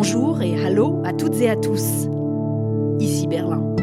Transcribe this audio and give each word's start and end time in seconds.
Bonjour 0.00 0.42
et 0.42 0.64
hallo 0.64 1.02
à 1.04 1.12
toutes 1.12 1.40
et 1.40 1.50
à 1.50 1.56
tous. 1.56 2.06
Ici 3.00 3.26
Berlin. 3.26 3.74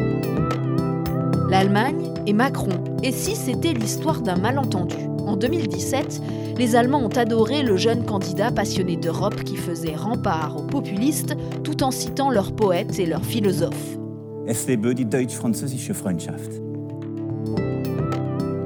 L'Allemagne 1.50 2.14
et 2.26 2.32
Macron. 2.32 2.70
Et 3.02 3.12
si 3.12 3.36
c'était 3.36 3.74
l'histoire 3.74 4.22
d'un 4.22 4.36
malentendu? 4.36 4.96
En 5.26 5.36
2017, 5.36 6.22
les 6.56 6.74
Allemands 6.74 7.04
ont 7.04 7.14
adoré 7.18 7.62
le 7.62 7.76
jeune 7.76 8.06
candidat 8.06 8.50
passionné 8.50 8.96
d'Europe 8.96 9.44
qui 9.44 9.58
faisait 9.58 9.94
rempart 9.94 10.56
aux 10.56 10.66
populistes 10.66 11.36
tout 11.62 11.82
en 11.82 11.90
citant 11.90 12.30
leurs 12.30 12.56
poètes 12.56 12.98
et 12.98 13.04
leurs 13.04 13.26
philosophes. 13.26 13.98
Es 14.46 14.64
die 14.64 15.04
deutsch-französische 15.04 15.92
Freundschaft. 15.92 16.65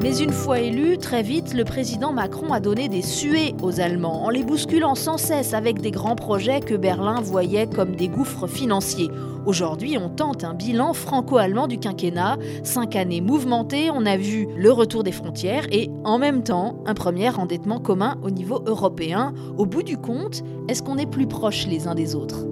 Mais 0.03 0.19
une 0.19 0.33
fois 0.33 0.61
élu, 0.61 0.97
très 0.97 1.23
vite, 1.23 1.53
le 1.53 1.63
président 1.63 2.11
Macron 2.11 2.55
a 2.55 2.61
donné 2.61 2.89
des 2.89 3.03
suées 3.03 3.55
aux 3.63 3.81
Allemands, 3.81 4.25
en 4.25 4.31
les 4.31 4.43
bousculant 4.43 4.95
sans 4.95 5.19
cesse 5.19 5.53
avec 5.53 5.83
des 5.83 5.91
grands 5.91 6.17
projets 6.17 6.61
que 6.61 6.75
Berlin 6.75 7.21
voyait 7.21 7.67
comme 7.67 7.97
des 7.97 8.09
gouffres 8.09 8.47
financiers. 8.47 9.11
Aujourd'hui, 9.45 9.99
on 9.99 10.09
tente 10.09 10.43
un 10.43 10.55
bilan 10.55 10.95
franco-allemand 10.95 11.67
du 11.67 11.79
quinquennat. 11.79 12.39
Cinq 12.63 12.97
années 12.97 13.21
mouvementées, 13.21 13.91
on 13.91 14.07
a 14.07 14.17
vu 14.17 14.49
le 14.57 14.73
retour 14.73 15.03
des 15.03 15.13
frontières 15.13 15.67
et, 15.71 15.91
en 16.05 16.19
même 16.19 16.43
temps, 16.43 16.83
un 16.87 16.95
premier 16.95 17.29
endettement 17.29 17.79
commun 17.79 18.17
au 18.23 18.31
niveau 18.31 18.63
européen. 18.65 19.35
Au 19.59 19.67
bout 19.67 19.83
du 19.83 19.99
compte, 19.99 20.43
est-ce 20.69 20.83
qu'on 20.83 20.97
est 20.97 21.11
plus 21.11 21.27
proches 21.27 21.67
les 21.67 21.89
uns 21.89 21.95
des 21.95 22.15
autres? 22.15 22.50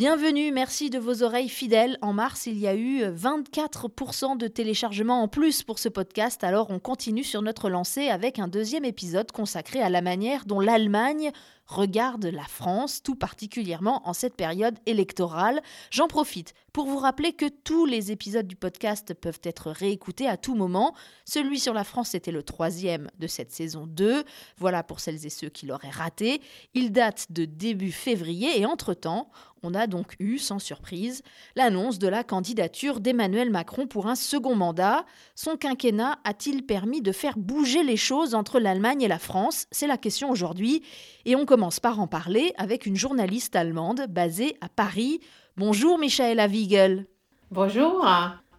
Bienvenue, 0.00 0.50
merci 0.50 0.88
de 0.88 0.98
vos 0.98 1.22
oreilles 1.22 1.50
fidèles. 1.50 1.98
En 2.00 2.14
mars, 2.14 2.46
il 2.46 2.58
y 2.58 2.66
a 2.66 2.74
eu 2.74 3.02
24% 3.02 4.38
de 4.38 4.48
téléchargements 4.48 5.22
en 5.22 5.28
plus 5.28 5.62
pour 5.62 5.78
ce 5.78 5.90
podcast, 5.90 6.42
alors 6.42 6.70
on 6.70 6.78
continue 6.78 7.22
sur 7.22 7.42
notre 7.42 7.68
lancée 7.68 8.08
avec 8.08 8.38
un 8.38 8.48
deuxième 8.48 8.86
épisode 8.86 9.30
consacré 9.30 9.82
à 9.82 9.90
la 9.90 10.00
manière 10.00 10.46
dont 10.46 10.58
l'Allemagne 10.58 11.32
regarde 11.70 12.26
la 12.26 12.44
France, 12.44 13.00
tout 13.02 13.14
particulièrement 13.14 14.06
en 14.08 14.12
cette 14.12 14.34
période 14.34 14.78
électorale. 14.86 15.62
J'en 15.90 16.08
profite 16.08 16.52
pour 16.72 16.86
vous 16.86 16.98
rappeler 16.98 17.32
que 17.32 17.46
tous 17.46 17.86
les 17.86 18.12
épisodes 18.12 18.46
du 18.46 18.56
podcast 18.56 19.14
peuvent 19.14 19.40
être 19.44 19.70
réécoutés 19.70 20.26
à 20.26 20.36
tout 20.36 20.54
moment. 20.54 20.94
Celui 21.24 21.58
sur 21.60 21.72
la 21.72 21.84
France 21.84 22.14
était 22.14 22.32
le 22.32 22.42
troisième 22.42 23.08
de 23.18 23.26
cette 23.26 23.52
saison 23.52 23.86
2. 23.86 24.24
Voilà 24.56 24.82
pour 24.82 25.00
celles 25.00 25.24
et 25.26 25.30
ceux 25.30 25.48
qui 25.48 25.66
l'auraient 25.66 25.90
raté. 25.90 26.40
Il 26.74 26.92
date 26.92 27.26
de 27.30 27.44
début 27.44 27.92
février 27.92 28.60
et 28.60 28.66
entre-temps, 28.66 29.30
on 29.62 29.74
a 29.74 29.86
donc 29.86 30.14
eu, 30.18 30.38
sans 30.38 30.58
surprise, 30.58 31.22
l'annonce 31.54 31.98
de 31.98 32.08
la 32.08 32.24
candidature 32.24 33.00
d'Emmanuel 33.00 33.50
Macron 33.50 33.86
pour 33.86 34.06
un 34.06 34.14
second 34.14 34.54
mandat. 34.54 35.04
Son 35.34 35.56
quinquennat 35.56 36.18
a-t-il 36.24 36.64
permis 36.64 37.02
de 37.02 37.12
faire 37.12 37.36
bouger 37.36 37.82
les 37.82 37.98
choses 37.98 38.34
entre 38.34 38.58
l'Allemagne 38.58 39.02
et 39.02 39.08
la 39.08 39.18
France? 39.18 39.66
C'est 39.70 39.86
la 39.86 39.98
question 39.98 40.30
aujourd'hui. 40.30 40.82
Et 41.26 41.36
on 41.36 41.44
commence 41.44 41.59
par 41.82 42.00
en 42.00 42.06
parler 42.06 42.54
avec 42.56 42.86
une 42.86 42.96
journaliste 42.96 43.54
allemande 43.54 44.06
basée 44.08 44.56
à 44.62 44.68
Paris. 44.70 45.20
Bonjour 45.58 45.98
Michaela 45.98 46.46
Wiegel. 46.46 47.06
Bonjour. 47.50 48.06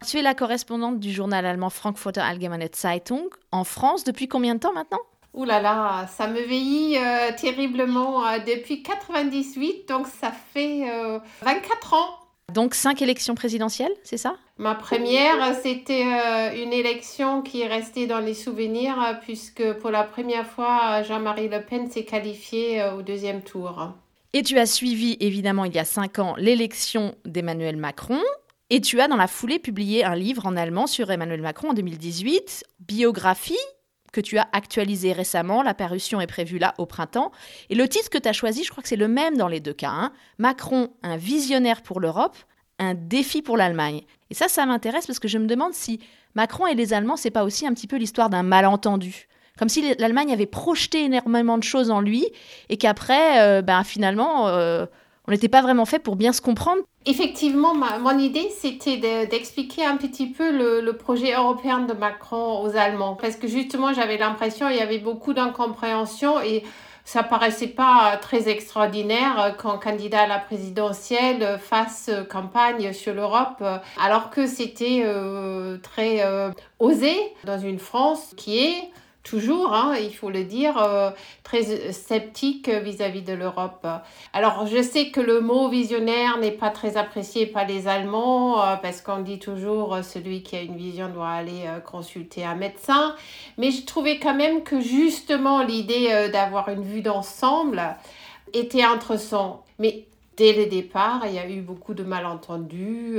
Tu 0.06 0.20
es 0.20 0.22
la 0.22 0.36
correspondante 0.36 1.00
du 1.00 1.12
journal 1.12 1.46
allemand 1.46 1.72
Frankfurter 1.72 2.22
Allgemeine 2.22 2.68
Zeitung 2.76 3.28
en 3.52 3.64
France 3.64 4.04
depuis 4.04 4.28
combien 4.28 4.54
de 4.54 4.60
temps 4.60 4.74
maintenant? 4.74 5.00
Ouh 5.34 5.46
là 5.46 5.62
là, 5.62 6.06
ça 6.08 6.28
me 6.28 6.42
vieillit 6.42 6.98
euh, 6.98 7.32
terriblement 7.36 8.28
euh, 8.28 8.38
depuis 8.40 8.84
98, 8.84 9.88
donc 9.88 10.06
ça 10.06 10.32
fait 10.54 10.82
24 11.42 11.94
euh, 11.94 11.98
ans. 11.98 12.21
Donc 12.54 12.76
cinq 12.76 13.02
élections 13.02 13.36
présidentielles, 13.36 13.94
c'est 14.04 14.18
ça? 14.18 14.36
Ma 14.58 14.76
première, 14.76 15.56
c'était 15.62 16.04
une 16.62 16.74
élection 16.74 17.42
qui 17.42 17.62
est 17.62 17.68
restée 17.68 18.08
dans 18.08 18.20
les 18.20 18.34
souvenirs 18.34 19.20
puisque 19.24 19.74
pour 19.74 19.90
la 19.90 20.04
première 20.04 20.46
fois, 20.46 21.02
Jean-Marie 21.04 21.50
Le 21.50 21.64
Pen 21.64 21.90
s'est 21.90 22.06
qualifié 22.06 22.84
au 22.98 23.02
deuxième 23.02 23.42
tour. 23.42 23.94
Et 24.34 24.44
tu 24.44 24.58
as 24.58 24.66
suivi 24.66 25.18
évidemment 25.20 25.66
il 25.66 25.74
y 25.76 25.80
a 25.80 25.86
cinq 25.86 26.20
ans 26.20 26.36
l'élection 26.38 27.16
d'Emmanuel 27.26 27.76
Macron. 27.76 28.20
Et 28.70 28.80
tu 28.80 29.02
as 29.02 29.10
dans 29.10 29.18
la 29.18 29.28
foulée 29.28 29.60
publié 29.60 30.06
un 30.06 30.16
livre 30.16 30.46
en 30.46 30.56
allemand 30.56 30.88
sur 30.88 31.12
Emmanuel 31.12 31.42
Macron 31.42 31.72
en 31.72 31.74
2018, 31.74 32.64
Biographie 32.80 33.58
que 34.12 34.22
tu 34.22 34.38
as 34.38 34.48
actualisé 34.52 35.14
récemment. 35.14 35.64
La 35.64 35.74
parution 35.74 36.22
est 36.22 36.28
prévue 36.28 36.58
là 36.58 36.74
au 36.78 36.86
printemps. 36.86 37.32
Et 37.70 37.76
le 37.76 37.88
titre 37.88 38.10
que 38.10 38.18
tu 38.18 38.28
as 38.28 38.34
choisi, 38.34 38.64
je 38.64 38.70
crois 38.70 38.84
que 38.84 38.90
c'est 38.90 38.96
le 38.96 39.08
même 39.08 39.38
dans 39.38 39.48
les 39.48 39.60
deux 39.60 39.74
cas. 39.74 39.92
Hein. 39.92 40.12
Macron, 40.38 40.90
un 41.04 41.18
visionnaire 41.18 41.82
pour 41.82 42.00
l'Europe, 42.00 42.38
un 42.80 42.94
défi 42.94 43.42
pour 43.42 43.58
l'Allemagne. 43.58 44.02
Et 44.30 44.34
ça, 44.34 44.48
ça 44.48 44.66
m'intéresse 44.66 45.08
parce 45.08 45.20
que 45.20 45.28
je 45.28 45.38
me 45.38 45.48
demande 45.48 45.74
si 45.74 46.00
Macron 46.36 46.68
et 46.68 46.76
les 46.76 46.94
Allemands, 46.94 47.18
c'est 47.18 47.32
pas 47.32 47.44
aussi 47.44 47.68
un 47.68 47.74
petit 47.74 47.88
peu 47.88 47.98
l'histoire 47.98 48.30
d'un 48.30 48.44
malentendu. 48.44 49.28
Comme 49.58 49.70
si 49.70 49.94
l'Allemagne 50.00 50.32
avait 50.32 50.46
projeté 50.46 51.06
énormément 51.06 51.58
de 51.58 51.64
choses 51.64 51.92
en 51.92 52.02
lui 52.02 52.26
et 52.70 52.78
qu'après, 52.78 53.42
euh, 53.42 53.62
ben, 53.62 53.84
finalement, 53.84 54.48
euh, 54.48 54.86
on 55.28 55.32
n'était 55.32 55.50
pas 55.50 55.62
vraiment 55.62 55.86
fait 55.86 56.00
pour 56.00 56.16
bien 56.16 56.34
se 56.34 56.42
comprendre. 56.42 56.82
Effectivement, 57.06 57.74
mon 57.74 58.18
idée, 58.20 58.50
c'était 58.60 59.26
d'expliquer 59.26 59.86
un 59.86 59.98
petit 59.98 60.28
peu 60.28 60.52
le, 60.52 60.92
projet 60.94 61.34
européen 61.34 61.80
de 61.80 61.94
Macron 61.94 62.62
aux 62.64 62.76
Allemands. 62.76 63.16
Parce 63.16 63.36
que 63.36 63.48
justement, 63.48 63.94
j'avais 63.94 64.18
l'impression 64.18 64.68
qu'il 64.68 64.78
y 64.78 64.82
avait 64.82 65.00
beaucoup 65.00 65.34
d'incompréhension 65.34 66.40
et 66.42 66.64
ça 67.06 67.24
paraissait 67.24 67.68
pas 67.68 68.18
très 68.22 68.50
extraordinaire 68.50 69.56
qu'un 69.62 69.78
candidat 69.78 70.22
à 70.22 70.28
la 70.28 70.38
présidentielle 70.38 71.60
fasse 71.60 72.12
campagne 72.30 72.94
sur 72.94 73.16
l'Europe, 73.16 73.64
alors 74.00 74.30
que 74.30 74.46
c'était 74.46 75.02
euh, 75.04 75.78
très 75.80 76.22
euh, 76.22 76.52
osé 76.78 77.16
dans 77.44 77.58
une 77.58 77.80
France 77.80 78.34
qui 78.38 78.60
est 78.60 78.92
toujours, 79.24 79.74
hein, 79.74 79.96
il 80.02 80.14
faut 80.14 80.30
le 80.30 80.44
dire, 80.44 80.78
euh, 80.78 81.12
très 81.44 81.92
sceptique 81.92 82.70
vis-à-vis 82.70 83.22
de 83.22 83.34
l'Europe. 83.34 83.88
Alors, 84.34 84.66
je 84.68 84.82
sais 84.82 85.10
que 85.10 85.22
le 85.22 85.42
mot 85.42 85.70
visionnaire 85.70 86.38
n'est 86.40 86.52
pas 86.52 86.70
très 86.70 86.98
apprécié 86.98 87.46
par 87.46 87.68
les 87.68 87.88
Allemands, 87.88 88.62
euh, 88.62 88.76
parce 88.78 89.02
qu'on 89.02 89.20
dit 89.22 89.40
toujours 89.40 89.96
euh, 89.96 90.02
celui 90.02 90.44
qui 90.44 90.56
a 90.56 90.62
une 90.62 90.78
vision 90.78 91.10
doit 91.10 91.30
aller 91.30 91.66
consulter 91.86 92.44
un 92.44 92.56
médecin, 92.56 93.16
mais 93.58 93.72
je 93.72 93.86
trouvais 93.86 94.20
quand 94.20 94.36
même 94.36 94.64
que 94.64 94.82
justement 94.82 95.64
l'idée 95.64 96.30
d'avoir 96.32 96.70
une 96.70 96.84
vue 96.84 97.02
d'ensemble 97.02 97.82
était 98.54 98.84
intéressante. 98.84 99.64
Mais 99.80 100.06
dès 100.38 100.54
le 100.54 100.66
départ, 100.68 101.24
il 101.28 101.34
y 101.34 101.40
a 101.40 101.50
eu 101.50 101.62
beaucoup 101.62 101.94
de 101.94 102.04
malentendus. 102.04 103.18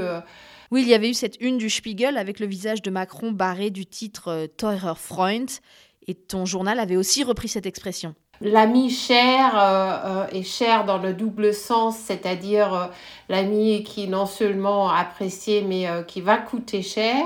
Oui, 0.70 0.82
il 0.82 0.88
y 0.88 0.94
avait 0.94 1.10
eu 1.10 1.14
cette 1.14 1.40
une 1.40 1.58
du 1.58 1.68
Spiegel 1.68 2.16
avec 2.16 2.40
le 2.40 2.46
visage 2.46 2.82
de 2.82 2.90
Macron 2.90 3.30
barré 3.32 3.70
du 3.70 3.86
titre 3.86 4.48
Teurer 4.56 4.94
Freund 4.96 5.50
et 6.06 6.14
ton 6.14 6.44
journal 6.44 6.78
avait 6.80 6.96
aussi 6.96 7.24
repris 7.24 7.48
cette 7.48 7.66
expression. 7.66 8.14
L'ami 8.40 8.90
cher 8.90 9.52
euh, 9.56 9.98
euh, 10.04 10.26
est 10.32 10.42
cher 10.42 10.84
dans 10.84 10.98
le 10.98 11.14
double 11.14 11.54
sens, 11.54 11.96
c'est-à-dire 11.96 12.74
euh, 12.74 12.86
l'ami 13.28 13.84
qui 13.84 14.08
non 14.08 14.26
seulement 14.26 14.90
apprécié, 14.90 15.62
mais 15.62 15.86
qui 16.08 16.20
va 16.20 16.38
coûter 16.38 16.82
cher. 16.82 17.24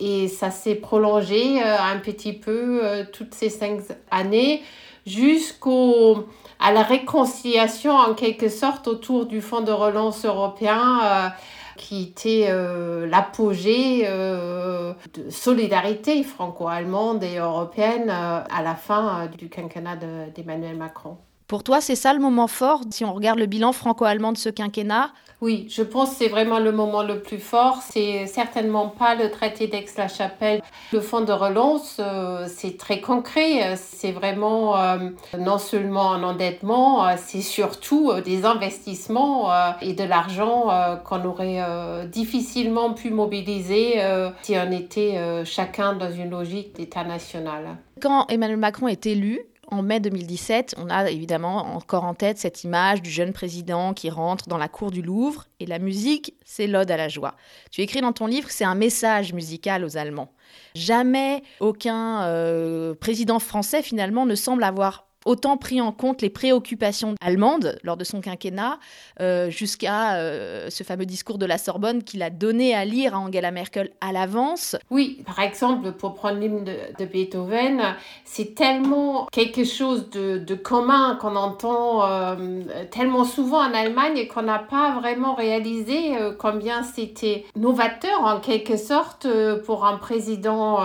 Et 0.00 0.28
ça 0.28 0.50
s'est 0.50 0.74
prolongé 0.74 1.62
un 1.62 1.98
petit 1.98 2.32
peu 2.32 3.04
toutes 3.12 3.34
ces 3.34 3.50
cinq 3.50 3.80
années 4.10 4.62
jusqu'au 5.06 6.26
à 6.58 6.72
la 6.72 6.82
réconciliation 6.82 7.92
en 7.92 8.14
quelque 8.14 8.48
sorte 8.48 8.88
autour 8.88 9.26
du 9.26 9.42
fonds 9.42 9.60
de 9.60 9.72
relance 9.72 10.24
européen 10.24 11.32
qui 11.76 12.02
était 12.02 12.46
euh, 12.48 13.06
l'apogée 13.06 14.02
euh, 14.06 14.92
de 15.14 15.30
solidarité 15.30 16.22
franco-allemande 16.22 17.22
et 17.22 17.36
européenne 17.36 18.10
euh, 18.10 18.42
à 18.50 18.62
la 18.62 18.74
fin 18.74 19.26
du 19.26 19.48
quinquennat 19.48 19.96
d'Emmanuel 20.34 20.76
Macron. 20.76 21.18
Pour 21.50 21.64
toi, 21.64 21.80
c'est 21.80 21.96
ça 21.96 22.12
le 22.12 22.20
moment 22.20 22.46
fort 22.46 22.82
si 22.92 23.04
on 23.04 23.12
regarde 23.12 23.40
le 23.40 23.46
bilan 23.46 23.72
franco-allemand 23.72 24.30
de 24.30 24.36
ce 24.36 24.48
quinquennat? 24.50 25.10
Oui, 25.40 25.66
je 25.68 25.82
pense 25.82 26.10
que 26.10 26.14
c'est 26.18 26.28
vraiment 26.28 26.60
le 26.60 26.70
moment 26.70 27.02
le 27.02 27.22
plus 27.22 27.40
fort. 27.40 27.80
C'est 27.82 28.28
certainement 28.28 28.86
pas 28.86 29.16
le 29.16 29.32
traité 29.32 29.66
d'Aix-la-Chapelle. 29.66 30.62
Le 30.92 31.00
fonds 31.00 31.22
de 31.22 31.32
relance, 31.32 31.96
euh, 31.98 32.46
c'est 32.46 32.76
très 32.78 33.00
concret. 33.00 33.74
C'est 33.74 34.12
vraiment 34.12 34.78
euh, 34.78 34.98
non 35.40 35.58
seulement 35.58 36.12
un 36.12 36.22
endettement, 36.22 37.04
euh, 37.04 37.14
c'est 37.16 37.40
surtout 37.40 38.12
des 38.24 38.44
investissements 38.44 39.50
et 39.82 39.94
de 39.94 40.04
l'argent 40.04 40.68
qu'on 41.04 41.24
aurait 41.24 41.58
difficilement 42.06 42.92
pu 42.92 43.10
mobiliser 43.10 44.00
si 44.42 44.54
on 44.56 44.70
était 44.70 45.44
chacun 45.44 45.94
dans 45.94 46.12
une 46.12 46.30
logique 46.30 46.76
d'État 46.76 47.02
national. 47.02 47.76
Quand 48.00 48.26
Emmanuel 48.28 48.58
Macron 48.58 48.86
est 48.86 49.04
élu, 49.06 49.40
en 49.70 49.82
mai 49.82 50.00
2017, 50.00 50.74
on 50.78 50.90
a 50.90 51.10
évidemment 51.10 51.74
encore 51.74 52.04
en 52.04 52.14
tête 52.14 52.38
cette 52.38 52.64
image 52.64 53.02
du 53.02 53.10
jeune 53.10 53.32
président 53.32 53.94
qui 53.94 54.10
rentre 54.10 54.48
dans 54.48 54.58
la 54.58 54.68
cour 54.68 54.90
du 54.90 55.02
Louvre 55.02 55.46
et 55.58 55.66
la 55.66 55.78
musique, 55.78 56.34
c'est 56.44 56.66
l'ode 56.66 56.90
à 56.90 56.96
la 56.96 57.08
joie. 57.08 57.36
Tu 57.70 57.80
écris 57.82 58.00
dans 58.00 58.12
ton 58.12 58.26
livre 58.26 58.48
c'est 58.50 58.64
un 58.64 58.74
message 58.74 59.32
musical 59.32 59.84
aux 59.84 59.96
Allemands. 59.96 60.32
Jamais 60.74 61.42
aucun 61.60 62.22
euh, 62.24 62.94
président 62.94 63.38
français 63.38 63.82
finalement 63.82 64.26
ne 64.26 64.34
semble 64.34 64.64
avoir 64.64 65.09
autant 65.24 65.56
pris 65.56 65.80
en 65.80 65.92
compte 65.92 66.22
les 66.22 66.30
préoccupations 66.30 67.14
allemandes 67.20 67.78
lors 67.82 67.96
de 67.96 68.04
son 68.04 68.20
quinquennat, 68.20 68.78
euh, 69.20 69.50
jusqu'à 69.50 70.14
euh, 70.14 70.70
ce 70.70 70.82
fameux 70.82 71.06
discours 71.06 71.38
de 71.38 71.46
la 71.46 71.58
Sorbonne 71.58 72.02
qu'il 72.02 72.22
a 72.22 72.30
donné 72.30 72.74
à 72.74 72.84
lire 72.84 73.14
à 73.14 73.18
Angela 73.18 73.50
Merkel 73.50 73.90
à 74.00 74.12
l'avance. 74.12 74.76
Oui, 74.90 75.22
par 75.26 75.40
exemple, 75.40 75.92
pour 75.92 76.14
prendre 76.14 76.38
l'hymne 76.38 76.64
de, 76.64 77.04
Beethoven, 77.04 77.82
c'est 78.24 78.54
tellement 78.54 79.26
quelque 79.32 79.64
chose 79.64 80.10
de, 80.10 80.54
commun 80.54 81.16
qu'on 81.20 81.36
entend 81.36 82.04
euh, 82.04 82.62
tellement 82.90 83.24
souvent 83.24 83.58
en 83.58 83.72
Allemagne 83.74 84.16
et 84.16 84.26
qu'on 84.26 84.42
n'a 84.42 84.58
pas 84.58 84.98
vraiment 84.98 85.34
réalisé 85.34 86.12
combien 86.38 86.82
c'était 86.82 87.44
novateur 87.56 88.22
en 88.22 88.40
quelque 88.40 88.76
sorte 88.76 89.26
pour 89.64 89.86
un 89.86 89.96
président 89.96 90.78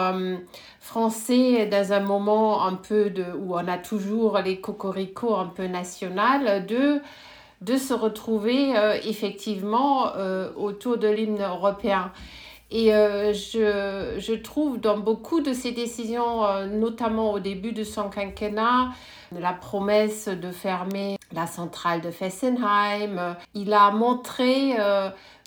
français 0.85 1.65
dans 1.65 1.93
un 1.93 1.99
moment 1.99 2.63
un 2.63 2.75
peu 2.75 3.09
de, 3.09 3.25
où 3.39 3.55
on 3.55 3.67
a 3.67 3.79
toujours 3.79 4.37
les 4.37 4.61
cocoricots 4.61 5.35
un 5.35 5.47
peu 5.47 5.65
national, 5.65 6.67
de, 6.67 7.01
de 7.61 7.75
se 7.75 7.93
retrouver 7.93 8.77
euh, 8.77 8.95
effectivement 9.03 10.15
euh, 10.15 10.51
autour 10.55 10.99
de 10.99 11.07
l'hymne 11.07 11.41
européen. 11.41 12.11
Et 12.69 12.93
euh, 12.93 13.33
je, 13.33 14.19
je, 14.19 14.33
trouve 14.33 14.79
dans 14.79 14.99
beaucoup 14.99 15.41
de 15.41 15.53
ces 15.53 15.71
décisions, 15.71 16.43
notamment 16.67 17.31
au 17.33 17.39
début 17.39 17.71
de 17.71 17.83
son 17.83 18.09
quinquennat, 18.09 18.91
la 19.31 19.53
promesse 19.53 20.27
de 20.27 20.51
fermer 20.51 21.17
la 21.33 21.47
centrale 21.47 22.01
de 22.01 22.11
Fessenheim, 22.11 23.35
il 23.55 23.73
a 23.73 23.89
montré 23.89 24.75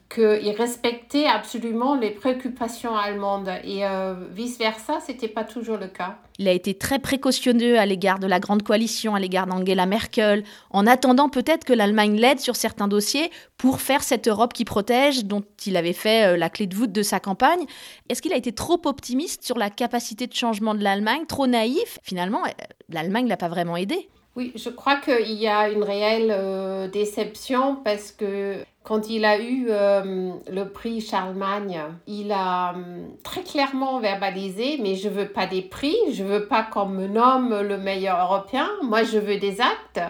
qu'il 0.08 0.50
respectait 0.56 1.26
absolument 1.26 1.94
les 1.94 2.10
préoccupations 2.10 2.96
allemandes 2.96 3.50
et 3.62 3.84
euh, 3.84 4.14
vice-versa, 4.32 5.00
ce 5.06 5.12
n'était 5.12 5.28
pas 5.28 5.44
toujours 5.44 5.76
le 5.76 5.88
cas. 5.88 6.16
Il 6.38 6.48
a 6.48 6.52
été 6.52 6.72
très 6.72 6.98
précautionneux 6.98 7.78
à 7.78 7.84
l'égard 7.84 8.18
de 8.18 8.26
la 8.26 8.40
grande 8.40 8.62
coalition, 8.62 9.14
à 9.14 9.20
l'égard 9.20 9.46
d'Angela 9.46 9.84
Merkel, 9.84 10.44
en 10.70 10.86
attendant 10.86 11.28
peut-être 11.28 11.64
que 11.64 11.74
l'Allemagne 11.74 12.16
l'aide 12.16 12.40
sur 12.40 12.56
certains 12.56 12.88
dossiers 12.88 13.30
pour 13.58 13.80
faire 13.80 14.02
cette 14.02 14.28
Europe 14.28 14.54
qui 14.54 14.64
protège, 14.64 15.26
dont 15.26 15.42
il 15.66 15.76
avait 15.76 15.92
fait 15.92 16.26
euh, 16.26 16.36
la 16.38 16.48
clé 16.48 16.66
de 16.66 16.74
voûte 16.74 16.92
de 16.92 17.02
sa 17.02 17.20
campagne. 17.20 17.66
Est-ce 18.08 18.22
qu'il 18.22 18.32
a 18.32 18.36
été 18.36 18.52
trop 18.52 18.80
optimiste 18.86 19.44
sur 19.44 19.58
la 19.58 19.68
capacité 19.68 20.26
de 20.26 20.34
changement 20.34 20.74
de 20.74 20.82
l'Allemagne, 20.82 21.26
trop 21.26 21.46
naïf? 21.46 21.98
Finalement, 22.02 22.44
euh, 22.46 22.50
l'Allemagne 22.88 23.24
ne 23.24 23.30
l'a 23.30 23.36
pas 23.36 23.48
vraiment 23.48 23.76
aidé. 23.76 24.08
Oui, 24.38 24.52
je 24.54 24.68
crois 24.68 25.00
qu'il 25.00 25.32
y 25.32 25.48
a 25.48 25.68
une 25.68 25.82
réelle 25.82 26.92
déception 26.92 27.74
parce 27.74 28.12
que 28.12 28.62
quand 28.84 29.10
il 29.10 29.24
a 29.24 29.36
eu 29.40 29.66
euh, 29.68 30.30
le 30.48 30.64
prix 30.68 31.00
Charlemagne, 31.00 31.82
il 32.06 32.30
a 32.30 32.76
euh, 32.76 33.08
très 33.24 33.42
clairement 33.42 33.98
verbalisé, 33.98 34.78
mais 34.80 34.94
je 34.94 35.08
veux 35.08 35.26
pas 35.26 35.48
des 35.48 35.62
prix, 35.62 35.96
je 36.12 36.22
veux 36.22 36.46
pas 36.46 36.62
qu'on 36.62 36.86
me 36.86 37.08
nomme 37.08 37.62
le 37.62 37.78
meilleur 37.78 38.20
européen, 38.20 38.70
moi 38.84 39.02
je 39.02 39.18
veux 39.18 39.38
des 39.38 39.60
actes. 39.60 40.00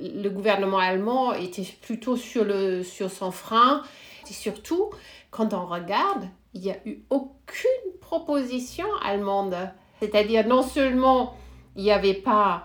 Le 0.00 0.28
gouvernement 0.28 0.78
allemand 0.78 1.32
était 1.32 1.66
plutôt 1.82 2.14
sur, 2.14 2.44
le, 2.44 2.84
sur 2.84 3.10
son 3.10 3.32
frein. 3.32 3.82
Et 4.30 4.32
surtout, 4.32 4.90
quand 5.32 5.54
on 5.54 5.66
regarde, 5.66 6.28
il 6.54 6.60
n'y 6.60 6.70
a 6.70 6.76
eu 6.84 7.00
aucune 7.10 7.90
proposition 8.00 8.86
allemande. 9.04 9.56
C'est-à-dire, 9.98 10.46
non 10.46 10.62
seulement 10.62 11.34
il 11.74 11.82
n'y 11.82 11.90
avait 11.90 12.14
pas 12.14 12.64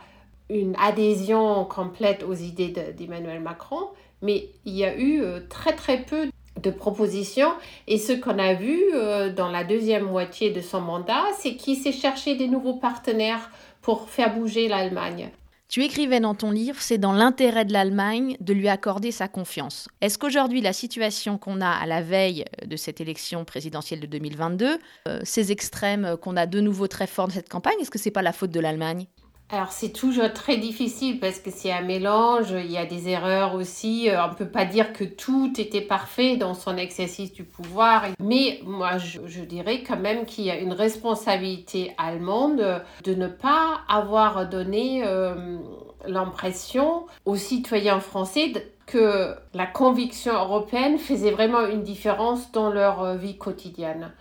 une 0.52 0.76
adhésion 0.78 1.66
complète 1.66 2.24
aux 2.24 2.34
idées 2.34 2.74
d'Emmanuel 2.98 3.40
Macron, 3.40 3.88
mais 4.22 4.50
il 4.66 4.76
y 4.76 4.84
a 4.84 4.96
eu 4.96 5.22
euh, 5.22 5.40
très 5.50 5.74
très 5.74 6.02
peu 6.02 6.30
de 6.62 6.70
propositions 6.70 7.54
et 7.88 7.98
ce 7.98 8.12
qu'on 8.12 8.38
a 8.38 8.54
vu 8.54 8.78
euh, 8.94 9.34
dans 9.34 9.50
la 9.50 9.64
deuxième 9.64 10.04
moitié 10.04 10.52
de 10.52 10.62
son 10.62 10.82
mandat, 10.82 11.24
c'est 11.40 11.56
qu'il 11.56 11.78
s'est 11.78 11.94
cherché 11.94 12.36
des 12.36 12.48
nouveaux 12.48 12.76
partenaires 12.76 13.50
pour 13.82 14.10
faire 14.10 14.36
bouger 14.36 14.68
l'Allemagne. 14.68 15.32
Tu 15.70 15.86
écrivais 15.86 16.20
dans 16.20 16.36
ton 16.36 16.52
livre, 16.52 16.82
c'est 16.82 16.98
dans 16.98 17.14
l'intérêt 17.14 17.64
de 17.64 17.72
l'Allemagne 17.72 18.36
de 18.42 18.52
lui 18.52 18.68
accorder 18.68 19.12
sa 19.12 19.30
confiance. 19.30 19.88
Est-ce 20.02 20.18
qu'aujourd'hui, 20.18 20.60
la 20.60 20.74
situation 20.74 21.38
qu'on 21.38 21.62
a 21.62 21.70
à 21.70 21.86
la 21.86 22.02
veille 22.02 22.44
de 22.66 22.76
cette 22.76 23.00
élection 23.00 23.46
présidentielle 23.46 24.02
de 24.02 24.06
2022, 24.06 24.78
euh, 25.08 25.22
ces 25.24 25.54
extrêmes 25.54 26.18
qu'on 26.22 26.36
a 26.36 26.46
de 26.46 26.60
nouveau 26.60 26.88
très 26.88 27.08
forts 27.08 27.30
dans 27.30 27.36
cette 27.36 27.48
campagne, 27.48 27.76
est-ce 27.80 27.90
que 27.90 28.00
c'est 28.00 28.12
pas 28.12 28.22
la 28.22 28.34
faute 28.34 28.52
de 28.52 28.60
l'Allemagne? 28.60 29.08
Alors 29.52 29.74
c'est 29.74 29.92
toujours 29.92 30.32
très 30.32 30.56
difficile 30.56 31.20
parce 31.20 31.40
que 31.40 31.52
c'est 31.52 31.74
un 31.74 31.82
mélange, 31.82 32.52
il 32.52 32.72
y 32.72 32.78
a 32.78 32.86
des 32.86 33.10
erreurs 33.10 33.54
aussi, 33.56 34.10
euh, 34.10 34.24
on 34.24 34.30
ne 34.30 34.36
peut 34.36 34.48
pas 34.48 34.64
dire 34.64 34.94
que 34.94 35.04
tout 35.04 35.52
était 35.58 35.82
parfait 35.82 36.38
dans 36.38 36.54
son 36.54 36.78
exercice 36.78 37.34
du 37.34 37.44
pouvoir, 37.44 38.06
mais 38.20 38.62
moi 38.64 38.98
je, 38.98 39.42
dirais 39.42 39.84
quand 39.84 39.98
même 39.98 40.26
qu'il 40.26 40.46
y 40.46 40.52
a 40.52 40.58
une 40.58 40.72
responsabilité 40.72 41.94
allemande 41.98 42.82
de 43.04 43.14
ne 43.14 43.28
pas 43.28 43.82
avoir 43.90 44.48
donné 44.48 45.04
euh, 45.06 45.58
l'impression 46.06 47.06
aux 47.26 47.36
citoyens 47.36 48.00
français 48.00 48.54
que 48.86 49.36
la 49.54 49.66
conviction 49.66 50.34
européenne 50.34 50.98
faisait 50.98 51.32
vraiment 51.32 51.66
une 51.66 51.84
différence 51.84 52.52
dans 52.52 52.70
leur 52.70 53.02
euh, 53.02 53.16
vie 53.16 53.38
quotidienne. 53.38 54.12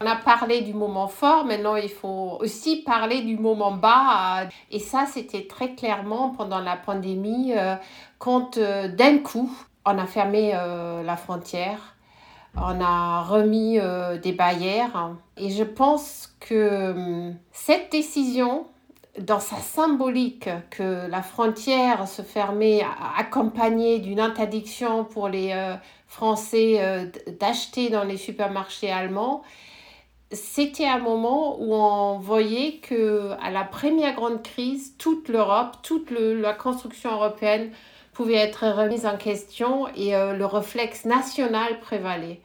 On 0.00 0.06
a 0.06 0.14
parlé 0.14 0.60
du 0.60 0.74
moment 0.74 1.08
fort, 1.08 1.44
maintenant 1.44 1.74
il 1.74 1.88
faut 1.88 2.38
aussi 2.40 2.82
parler 2.82 3.22
du 3.22 3.36
moment 3.36 3.72
bas. 3.72 4.46
Et 4.70 4.78
ça, 4.78 5.06
c'était 5.06 5.48
très 5.48 5.74
clairement 5.74 6.30
pendant 6.30 6.60
la 6.60 6.76
pandémie, 6.76 7.52
euh, 7.56 7.74
quand 8.18 8.58
euh, 8.58 8.86
d'un 8.86 9.18
coup, 9.18 9.50
on 9.84 9.98
a 9.98 10.06
fermé 10.06 10.52
euh, 10.54 11.02
la 11.02 11.16
frontière, 11.16 11.96
on 12.56 12.80
a 12.80 13.22
remis 13.22 13.78
des 14.22 14.32
barrières. 14.32 15.10
Et 15.36 15.50
je 15.50 15.64
pense 15.64 16.32
que 16.38 16.92
hum, 16.92 17.34
cette 17.50 17.90
décision, 17.90 18.66
dans 19.18 19.40
sa 19.40 19.56
symbolique, 19.56 20.48
que 20.70 21.08
la 21.08 21.22
frontière 21.22 22.06
se 22.06 22.22
fermait 22.22 22.82
accompagnée 23.16 23.98
d'une 23.98 24.20
interdiction 24.20 25.04
pour 25.04 25.28
les 25.28 25.52
Français 26.06 27.10
d'acheter 27.40 27.90
dans 27.90 28.04
les 28.04 28.16
supermarchés 28.16 28.92
allemands, 28.92 29.42
c'était 30.32 30.86
un 30.86 30.98
moment 30.98 31.58
où 31.58 31.72
on 31.74 32.18
voyait 32.18 32.80
que 32.82 33.32
à 33.40 33.50
la 33.50 33.64
première 33.64 34.14
grande 34.14 34.42
crise, 34.42 34.94
toute 34.98 35.28
l'Europe, 35.28 35.76
toute 35.82 36.10
la 36.10 36.52
construction 36.52 37.12
européenne 37.12 37.70
pouvait 38.12 38.34
être 38.34 38.66
remise 38.66 39.06
en 39.06 39.16
question 39.16 39.88
et 39.96 40.14
euh, 40.14 40.34
le 40.34 40.44
réflexe 40.44 41.04
national 41.04 41.80
prévalait. 41.80 42.40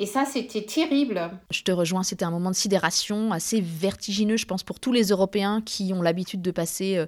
Et 0.00 0.06
ça, 0.06 0.24
c'était 0.24 0.62
terrible. 0.62 1.28
Je 1.50 1.62
te 1.64 1.72
rejoins, 1.72 2.04
c'était 2.04 2.24
un 2.24 2.30
moment 2.30 2.50
de 2.50 2.56
sidération 2.56 3.32
assez 3.32 3.60
vertigineux, 3.60 4.36
je 4.36 4.46
pense, 4.46 4.62
pour 4.62 4.78
tous 4.78 4.92
les 4.92 5.08
Européens 5.08 5.60
qui 5.60 5.92
ont 5.92 6.02
l'habitude 6.02 6.40
de 6.40 6.52
passer 6.52 6.96
euh, 6.96 7.06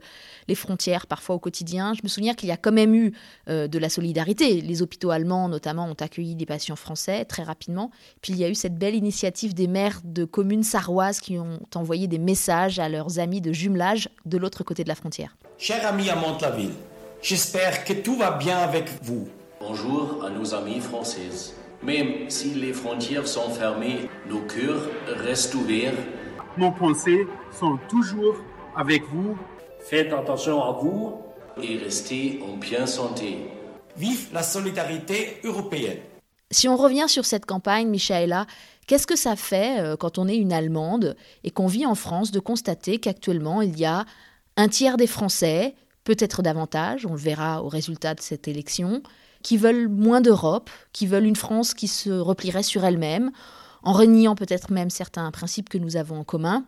les 0.49 0.57
frontières 0.57 1.07
parfois 1.07 1.37
au 1.37 1.39
quotidien. 1.39 1.95
Je 1.95 2.01
me 2.03 2.09
souviens 2.09 2.35
qu'il 2.35 2.49
y 2.49 2.53
a 2.53 2.57
quand 2.57 2.73
même 2.73 2.93
eu 2.97 3.13
euh, 3.49 3.69
de 3.69 3.79
la 3.79 3.89
solidarité. 3.89 4.61
Les 4.61 4.83
hôpitaux 4.83 5.11
allemands, 5.11 5.49
notamment, 5.49 5.87
ont 5.87 5.95
accueilli 5.95 6.35
des 6.35 6.47
patients 6.47 6.75
français 6.75 7.25
très 7.25 7.45
rapidement. 7.45 7.93
Puis 8.23 8.33
il 8.33 8.41
y 8.41 8.45
a 8.45 8.49
eu 8.49 8.57
cette 8.57 8.77
belle 8.77 8.97
initiative 8.97 9.55
des 9.55 9.69
maires 9.69 10.01
de 10.03 10.25
communes 10.25 10.65
sarroises 10.65 11.21
qui 11.21 11.39
ont 11.39 11.61
envoyé 11.77 12.09
des 12.09 12.19
messages 12.19 12.81
à 12.81 12.89
leurs 12.89 13.21
amis 13.21 13.41
de 13.41 13.53
jumelage 13.53 14.09
de 14.27 14.37
l'autre 14.37 14.65
côté 14.65 14.82
de 14.82 14.89
la 14.89 14.97
frontière. 14.97 15.37
Cher 15.59 15.87
ami 15.87 16.11
à 16.11 16.17
Monte-la-Ville, 16.17 16.75
j'espère 17.23 17.85
que 17.85 17.93
tout 17.93 18.17
va 18.17 18.32
bien 18.32 18.59
avec 18.59 18.89
vous. 19.03 19.29
Bonjour 19.61 20.25
à 20.25 20.31
nos 20.31 20.55
amis 20.55 20.81
françaises. 20.81 21.55
Même 21.82 22.29
si 22.29 22.51
les 22.51 22.75
frontières 22.75 23.27
sont 23.27 23.49
fermées, 23.49 24.08
nos 24.29 24.41
cœurs 24.43 24.82
restent 25.06 25.55
ouverts. 25.55 25.94
Nos 26.58 26.72
pensées 26.72 27.27
sont 27.58 27.79
toujours 27.89 28.37
avec 28.77 29.03
vous. 29.05 29.39
Faites 29.81 30.13
attention 30.13 30.63
à 30.63 30.72
vous 30.72 31.22
et 31.63 31.79
restez 31.79 32.41
en 32.46 32.58
bien 32.58 32.84
santé. 32.84 33.39
Vive 33.96 34.29
la 34.34 34.43
solidarité 34.43 35.41
européenne. 35.43 36.01
Si 36.51 36.69
on 36.69 36.77
revient 36.77 37.06
sur 37.08 37.25
cette 37.25 37.46
campagne, 37.46 37.89
Michaela, 37.89 38.46
qu'est-ce 38.87 39.06
que 39.06 39.17
ça 39.17 39.34
fait 39.37 39.81
euh, 39.81 39.96
quand 39.96 40.19
on 40.19 40.29
est 40.29 40.37
une 40.37 40.53
Allemande 40.53 41.17
et 41.44 41.51
qu'on 41.51 41.67
vit 41.67 41.87
en 41.87 41.94
France 41.94 42.31
de 42.31 42.41
constater 42.41 42.99
qu'actuellement 42.99 43.63
il 43.63 43.79
y 43.79 43.87
a 43.87 44.05
un 44.56 44.69
tiers 44.69 44.99
des 44.99 45.06
Français, 45.06 45.75
peut-être 46.05 46.43
davantage, 46.43 47.06
on 47.06 47.13
le 47.13 47.19
verra 47.19 47.63
au 47.63 47.69
résultat 47.69 48.15
de 48.15 48.20
cette 48.20 48.49
élection, 48.49 49.03
qui 49.43 49.56
veulent 49.56 49.89
moins 49.89 50.20
d'Europe, 50.20 50.70
qui 50.93 51.06
veulent 51.06 51.27
une 51.27 51.37
France 51.37 51.75
qui 51.75 51.89
se 51.89 52.11
replierait 52.11 52.63
sur 52.63 52.85
elle-même, 52.85 53.31
en 53.82 53.93
reniant 53.93 54.35
peut-être 54.35 54.70
même 54.70 54.91
certains 54.91 55.31
principes 55.31 55.69
que 55.69 55.79
nous 55.79 55.97
avons 55.97 56.20
en 56.20 56.25
commun. 56.25 56.65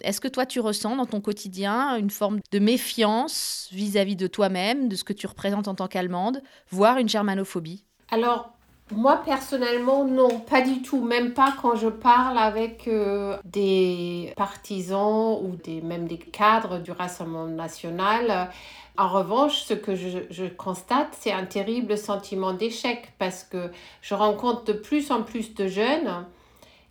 Est-ce 0.00 0.20
que 0.20 0.28
toi, 0.28 0.46
tu 0.46 0.60
ressens 0.60 0.96
dans 0.96 1.06
ton 1.06 1.20
quotidien 1.20 1.96
une 1.96 2.10
forme 2.10 2.40
de 2.50 2.58
méfiance 2.58 3.68
vis-à-vis 3.72 4.16
de 4.16 4.26
toi-même, 4.26 4.88
de 4.88 4.96
ce 4.96 5.04
que 5.04 5.12
tu 5.12 5.26
représentes 5.26 5.68
en 5.68 5.74
tant 5.74 5.86
qu'Allemande, 5.86 6.42
voire 6.70 6.98
une 6.98 7.08
germanophobie? 7.08 7.84
Alors, 8.10 8.50
moi, 8.92 9.20
personnellement, 9.24 10.04
non, 10.04 10.40
pas 10.40 10.60
du 10.60 10.82
tout. 10.82 11.02
Même 11.02 11.32
pas 11.32 11.54
quand 11.60 11.74
je 11.74 11.88
parle 11.88 12.38
avec 12.38 12.86
euh, 12.86 13.36
des 13.44 14.32
partisans 14.36 15.38
ou 15.42 15.56
des, 15.56 15.80
même 15.80 16.06
des 16.06 16.18
cadres 16.18 16.78
du 16.78 16.92
Rassemblement 16.92 17.46
national. 17.46 18.50
En 18.98 19.08
revanche, 19.08 19.62
ce 19.62 19.74
que 19.74 19.94
je, 19.94 20.48
constate, 20.48 21.08
c'est 21.12 21.32
un 21.32 21.44
terrible 21.44 21.98
sentiment 21.98 22.54
d'échec 22.54 23.12
parce 23.18 23.44
que 23.44 23.70
je 24.00 24.14
rencontre 24.14 24.64
de 24.64 24.72
plus 24.72 25.10
en 25.10 25.22
plus 25.22 25.54
de 25.54 25.66
jeunes 25.66 26.26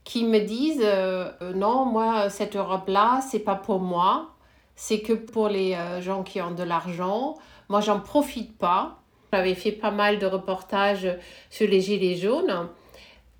qui 0.04 0.24
me 0.24 0.40
disent 0.40 0.84
euh, 0.84 1.32
non, 1.56 1.86
moi, 1.86 2.30
cette 2.30 2.56
Europe-là, 2.56 3.22
c'est 3.22 3.40
pas 3.40 3.56
pour 3.56 3.80
moi. 3.80 4.32
c'est 4.76 5.00
que 5.02 5.14
pour 5.14 5.48
les 5.48 5.74
euh, 5.74 6.02
gens 6.02 6.22
qui 6.24 6.42
ont 6.42 6.52
de 6.52 6.64
l'argent, 6.64 7.36
moi 7.70 7.82
j'en 7.82 8.00
profite 8.00 8.56
pas. 8.58 9.00
J'avais 9.34 9.56
fait 9.56 9.72
pas 9.72 9.92
mal 9.92 10.20
de 10.20 10.26
reportages 10.28 11.08
sur 11.50 11.68
les 11.68 11.82
gilets 11.82 12.18
jaunes. 12.18 12.70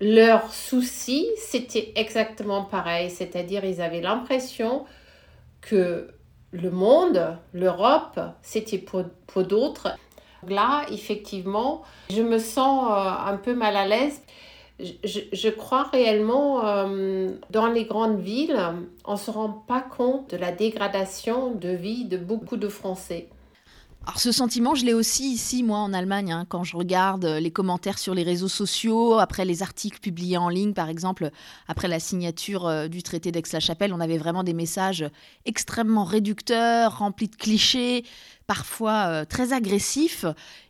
Leur 0.00 0.52
souci, 0.52 1.26
c'était 1.38 1.92
exactement 1.94 2.64
pareil, 2.64 3.10
c'est-à-dire 3.10 3.64
ils 3.64 3.80
avaient 3.80 4.02
l'impression 4.02 4.84
que 5.62 6.10
le 6.56 6.70
monde, 6.70 7.36
l'Europe, 7.52 8.20
c'était 8.42 8.78
pour, 8.78 9.04
d'autres. 9.44 9.88
Là, 10.48 10.84
effectivement, 10.90 11.82
je 12.10 12.22
me 12.22 12.38
sens 12.38 12.90
euh, 12.90 13.30
un 13.30 13.36
peu 13.36 13.54
mal 13.54 13.76
à 13.76 13.86
l'aise. 13.86 14.22
Je, 14.78 15.20
je, 15.32 15.48
crois 15.48 15.84
réellement, 15.84 16.66
euh, 16.66 17.30
dans 17.50 17.66
les 17.66 17.84
grandes 17.84 18.20
villes, 18.20 18.58
on 19.06 19.12
ne 19.12 19.16
se 19.16 19.30
rend 19.30 19.48
pas 19.48 19.80
compte 19.80 20.30
de 20.30 20.36
la 20.36 20.52
dégradation 20.52 21.52
de 21.52 21.70
vie 21.70 22.04
de 22.04 22.18
beaucoup 22.18 22.56
de 22.56 22.68
Français. 22.68 23.28
Alors 24.08 24.20
ce 24.20 24.30
sentiment, 24.30 24.76
je 24.76 24.84
l'ai 24.84 24.94
aussi 24.94 25.32
ici, 25.32 25.64
moi, 25.64 25.78
en 25.78 25.92
Allemagne, 25.92 26.30
hein, 26.30 26.46
quand 26.48 26.62
je 26.62 26.76
regarde 26.76 27.24
les 27.24 27.50
commentaires 27.50 27.98
sur 27.98 28.14
les 28.14 28.22
réseaux 28.22 28.46
sociaux, 28.46 29.18
après 29.18 29.44
les 29.44 29.64
articles 29.64 29.98
publiés 29.98 30.36
en 30.36 30.48
ligne, 30.48 30.74
par 30.74 30.88
exemple, 30.88 31.30
après 31.66 31.88
la 31.88 31.98
signature 31.98 32.68
euh, 32.68 32.86
du 32.86 33.02
traité 33.02 33.32
d'Aix-la-Chapelle, 33.32 33.92
on 33.92 33.98
avait 33.98 34.16
vraiment 34.16 34.44
des 34.44 34.54
messages 34.54 35.04
extrêmement 35.44 36.04
réducteurs, 36.04 36.98
remplis 36.98 37.26
de 37.26 37.34
clichés, 37.34 38.04
parfois 38.46 39.08
euh, 39.08 39.24
très 39.24 39.52
agressifs, 39.52 40.24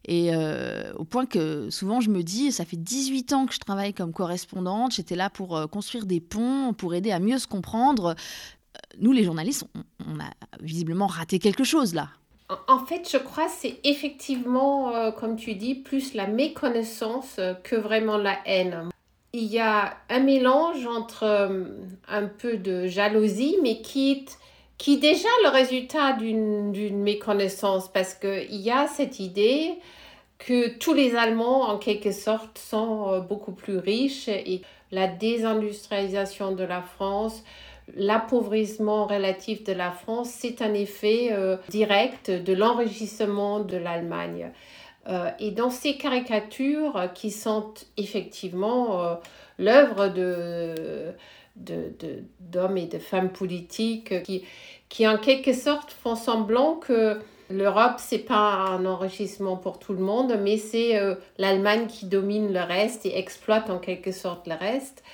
et 0.07 0.35
euh, 0.35 0.95
au 0.95 1.05
point 1.05 1.27
que 1.27 1.69
souvent 1.69 2.01
je 2.01 2.09
me 2.09 2.23
dis, 2.23 2.53
ça 2.53 2.65
fait 2.65 2.79
18 2.79 3.35
ans 3.35 3.45
que 3.45 3.53
je 3.53 3.61
travaille 3.61 3.93
comme 3.93 4.15
correspondante, 4.15 4.95
j'étais 4.95 5.15
là 5.15 5.29
pour 5.29 5.69
construire 5.71 6.07
des 6.07 6.23
ponts, 6.23 6.73
pour 6.73 6.95
aider 6.95 7.13
à 7.13 7.19
mieux 7.19 7.39
se 7.39 7.47
comprendre. 7.47 8.15
Nous, 8.99 9.13
les 9.13 9.25
journalistes, 9.25 9.67
on 10.07 10.21
a 10.21 10.31
visiblement 10.63 11.07
raté 11.07 11.39
quelque 11.39 11.65
chose 11.65 11.93
là. 11.93 12.09
En 12.69 12.79
fait, 12.79 13.09
je 13.11 13.17
crois 13.17 13.49
c'est 13.49 13.79
effectivement, 13.83 14.95
euh, 14.95 15.11
comme 15.11 15.37
tu 15.37 15.55
dis, 15.55 15.75
plus 15.75 16.15
la 16.15 16.29
méconnaissance 16.29 17.37
euh, 17.39 17.55
que 17.55 17.75
vraiment 17.75 18.19
la 18.19 18.39
haine. 18.47 18.89
Il 19.33 19.45
y 19.45 19.59
a 19.59 19.97
un 20.09 20.21
mélange 20.21 20.87
entre 20.87 21.25
euh, 21.25 21.65
un 22.09 22.27
peu 22.27 22.57
de 22.57 22.87
jalousie, 22.87 23.57
mais 23.63 23.83
qui 23.83 24.27
qui 24.79 24.95
est 24.95 24.99
déjà 24.99 25.29
le 25.43 25.49
résultat 25.49 26.13
d'une 26.13 27.03
méconnaissance, 27.03 27.91
parce 27.91 28.13
qu'il 28.13 28.61
y 28.61 28.71
a 28.71 28.87
cette 28.87 29.21
idée 29.21 29.75
que 30.39 30.77
tous 30.77 30.93
les 30.93 31.17
Allemands, 31.17 31.63
en 31.63 31.79
quelque 31.79 32.13
sorte, 32.13 32.59
sont 32.59 33.21
beaucoup 33.27 33.53
plus 33.53 33.79
riches 33.79 34.29
et 34.29 34.61
la 34.93 35.07
désindustrialisation 35.07 36.53
de 36.53 36.63
la 36.63 36.83
France, 36.83 37.43
l'appauvrissement 37.95 39.07
relatif 39.07 39.65
de 39.65 39.73
la 39.73 39.91
France, 39.91 40.31
c'est 40.31 40.63
un 40.63 40.75
effet 40.75 41.29
euh, 41.33 41.57
direct 41.69 42.31
de 42.31 42.53
l'enrichissement 42.53 43.61
de 43.61 43.77
l'Allemagne. 43.77 44.51
Euh, 45.09 45.31
et 45.39 45.53
dans 45.53 45.71
ces 45.71 45.97
caricatures 45.97 47.11
qui 47.15 47.31
sont 47.31 47.75
effectivement 47.97 49.05
euh, 49.05 49.15
l'œuvre 49.59 50.09
de, 50.09 51.15
d'hommes 52.41 52.77
et 52.77 52.87
de 52.87 52.99
femmes 52.99 53.31
politiques 53.31 54.23
qui, 54.25 54.45
qui 54.89 55.07
en 55.07 55.17
quelque 55.17 55.53
sorte 55.53 55.93
font 55.93 56.17
semblant 56.17 56.75
que 56.75 57.21
l'Europe, 57.49 57.99
c'est 57.99 58.19
pas 58.19 58.55
un 58.69 58.85
enrichissement 58.85 59.57
pour 59.57 59.79
tout 59.79 59.93
le 59.93 60.01
monde, 60.01 60.37
mais 60.43 60.59
c'est 60.59 61.01
l'Allemagne 61.39 61.87
qui 61.87 62.07
domine 62.07 62.53
le 62.53 62.61
reste 62.61 63.07
et 63.07 63.17
exploite 63.17 63.71
en 63.71 63.79
quelque 63.79 64.11
sorte 64.11 64.49
le 64.49 64.55
reste. 64.55 65.05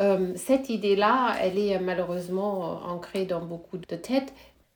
Euh, 0.00 0.32
cette 0.36 0.70
idée-là, 0.70 1.36
elle 1.40 1.58
est 1.58 1.78
malheureusement 1.78 2.82
ancrée 2.84 3.26
dans 3.26 3.44
beaucoup 3.44 3.78
de 3.78 3.96
têtes. 3.96 4.32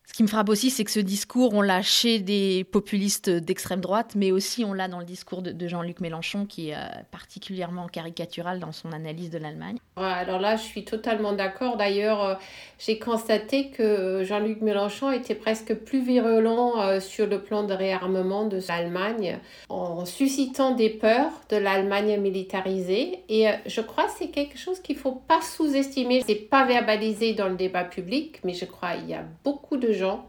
Ce 0.08 0.14
qui 0.14 0.22
me 0.22 0.28
frappe 0.28 0.48
aussi, 0.48 0.70
c'est 0.70 0.84
que 0.84 0.90
ce 0.90 1.00
discours, 1.00 1.52
on 1.52 1.60
l'a 1.60 1.82
chez 1.82 2.18
des 2.18 2.64
populistes 2.64 3.28
d'extrême 3.28 3.82
droite, 3.82 4.14
mais 4.16 4.32
aussi 4.32 4.64
on 4.64 4.72
l'a 4.72 4.88
dans 4.88 5.00
le 5.00 5.04
discours 5.04 5.42
de, 5.42 5.68
Jean-Luc 5.68 6.00
Mélenchon, 6.00 6.46
qui 6.46 6.70
est 6.70 6.74
euh, 6.74 6.86
particulièrement 7.10 7.86
caricatural 7.88 8.58
dans 8.58 8.72
son 8.72 8.92
analyse 8.92 9.28
de 9.28 9.36
l'Allemagne. 9.36 9.76
Alors 9.96 10.40
là, 10.40 10.56
je 10.56 10.62
suis 10.62 10.86
totalement 10.86 11.34
d'accord. 11.34 11.76
D'ailleurs, 11.76 12.24
euh, 12.24 12.34
j'ai 12.78 12.98
constaté 12.98 13.68
que 13.68 14.24
Jean-Luc 14.24 14.62
Mélenchon 14.62 15.12
était 15.12 15.34
presque 15.34 15.74
plus 15.74 16.00
virulent 16.00 16.80
euh, 16.80 17.00
sur 17.00 17.26
le 17.26 17.42
plan 17.42 17.64
de 17.64 17.74
réarmement 17.74 18.46
de 18.46 18.60
l'Allemagne, 18.66 19.38
en 19.68 20.06
suscitant 20.06 20.74
des 20.74 20.88
peurs 20.88 21.32
de 21.50 21.58
l'Allemagne 21.58 22.18
militarisée. 22.18 23.24
Et 23.28 23.48
je 23.66 23.82
crois 23.82 24.04
que 24.04 24.12
c'est 24.18 24.30
quelque 24.30 24.56
chose 24.56 24.80
qu'il 24.80 24.96
ne 24.96 25.02
faut 25.02 25.20
pas 25.28 25.42
sous-estimer. 25.42 26.22
C'est 26.26 26.34
pas 26.34 26.64
verbalisé 26.64 27.34
dans 27.34 27.48
le 27.50 27.56
débat 27.56 27.84
public, 27.84 28.40
mais 28.42 28.54
je 28.54 28.64
crois 28.64 28.94
qu'il 28.94 29.10
y 29.10 29.14
a 29.14 29.24
beaucoup 29.44 29.76
de 29.76 29.97
gens 29.98 30.28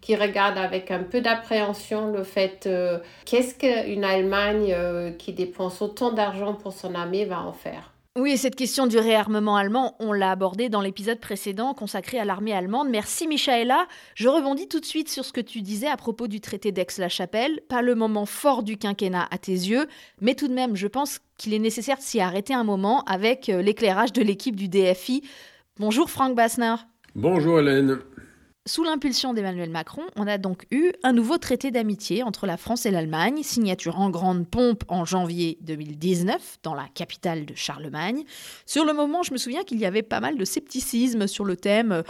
qui 0.00 0.14
regardent 0.14 0.58
avec 0.58 0.92
un 0.92 1.02
peu 1.02 1.20
d'appréhension 1.20 2.12
le 2.12 2.22
fait 2.22 2.66
euh, 2.66 2.98
qu'est-ce 3.24 3.54
qu'une 3.56 4.04
Allemagne 4.04 4.72
euh, 4.72 5.10
qui 5.10 5.32
dépense 5.32 5.82
autant 5.82 6.12
d'argent 6.12 6.54
pour 6.54 6.72
son 6.72 6.94
armée 6.94 7.24
va 7.24 7.40
en 7.42 7.52
faire. 7.52 7.92
Oui, 8.16 8.38
cette 8.38 8.56
question 8.56 8.86
du 8.86 8.96
réarmement 8.98 9.56
allemand, 9.56 9.94
on 9.98 10.12
l'a 10.14 10.30
abordée 10.30 10.70
dans 10.70 10.80
l'épisode 10.80 11.20
précédent 11.20 11.74
consacré 11.74 12.18
à 12.18 12.24
l'armée 12.24 12.54
allemande. 12.54 12.88
Merci 12.88 13.28
Michaela. 13.28 13.86
Je 14.14 14.28
rebondis 14.28 14.68
tout 14.68 14.80
de 14.80 14.86
suite 14.86 15.10
sur 15.10 15.22
ce 15.24 15.34
que 15.34 15.40
tu 15.42 15.60
disais 15.60 15.86
à 15.86 15.98
propos 15.98 16.26
du 16.26 16.40
traité 16.40 16.72
d'Aix-la-Chapelle. 16.72 17.60
Pas 17.68 17.82
le 17.82 17.94
moment 17.94 18.24
fort 18.24 18.62
du 18.62 18.78
quinquennat 18.78 19.26
à 19.30 19.36
tes 19.36 19.52
yeux, 19.52 19.86
mais 20.22 20.34
tout 20.34 20.48
de 20.48 20.54
même, 20.54 20.76
je 20.76 20.86
pense 20.86 21.18
qu'il 21.36 21.52
est 21.52 21.58
nécessaire 21.58 21.98
de 21.98 22.02
s'y 22.02 22.20
arrêter 22.20 22.54
un 22.54 22.64
moment 22.64 23.02
avec 23.04 23.50
euh, 23.50 23.60
l'éclairage 23.60 24.14
de 24.14 24.22
l'équipe 24.22 24.56
du 24.56 24.68
DFI. 24.68 25.22
Bonjour 25.78 26.08
Franck 26.08 26.34
Bassner. 26.34 26.76
Bonjour 27.14 27.58
Hélène. 27.58 27.98
Sous 28.68 28.82
l'impulsion 28.82 29.32
d'Emmanuel 29.32 29.70
Macron, 29.70 30.02
on 30.16 30.26
a 30.26 30.38
donc 30.38 30.66
eu 30.72 30.90
un 31.04 31.12
nouveau 31.12 31.38
traité 31.38 31.70
d'amitié 31.70 32.24
entre 32.24 32.46
la 32.46 32.56
France 32.56 32.84
et 32.84 32.90
l'Allemagne, 32.90 33.44
signature 33.44 34.00
en 34.00 34.10
grande 34.10 34.44
pompe 34.44 34.82
en 34.88 35.04
janvier 35.04 35.56
2019 35.60 36.58
dans 36.64 36.74
la 36.74 36.88
capitale 36.92 37.46
de 37.46 37.54
Charlemagne. 37.54 38.24
Sur 38.66 38.84
le 38.84 38.92
moment, 38.92 39.22
je 39.22 39.32
me 39.32 39.38
souviens 39.38 39.62
qu'il 39.62 39.78
y 39.78 39.86
avait 39.86 40.02
pas 40.02 40.18
mal 40.18 40.36
de 40.36 40.44
scepticisme 40.44 41.28
sur 41.28 41.44
le 41.44 41.54
thème 41.54 41.92
euh, 41.92 42.02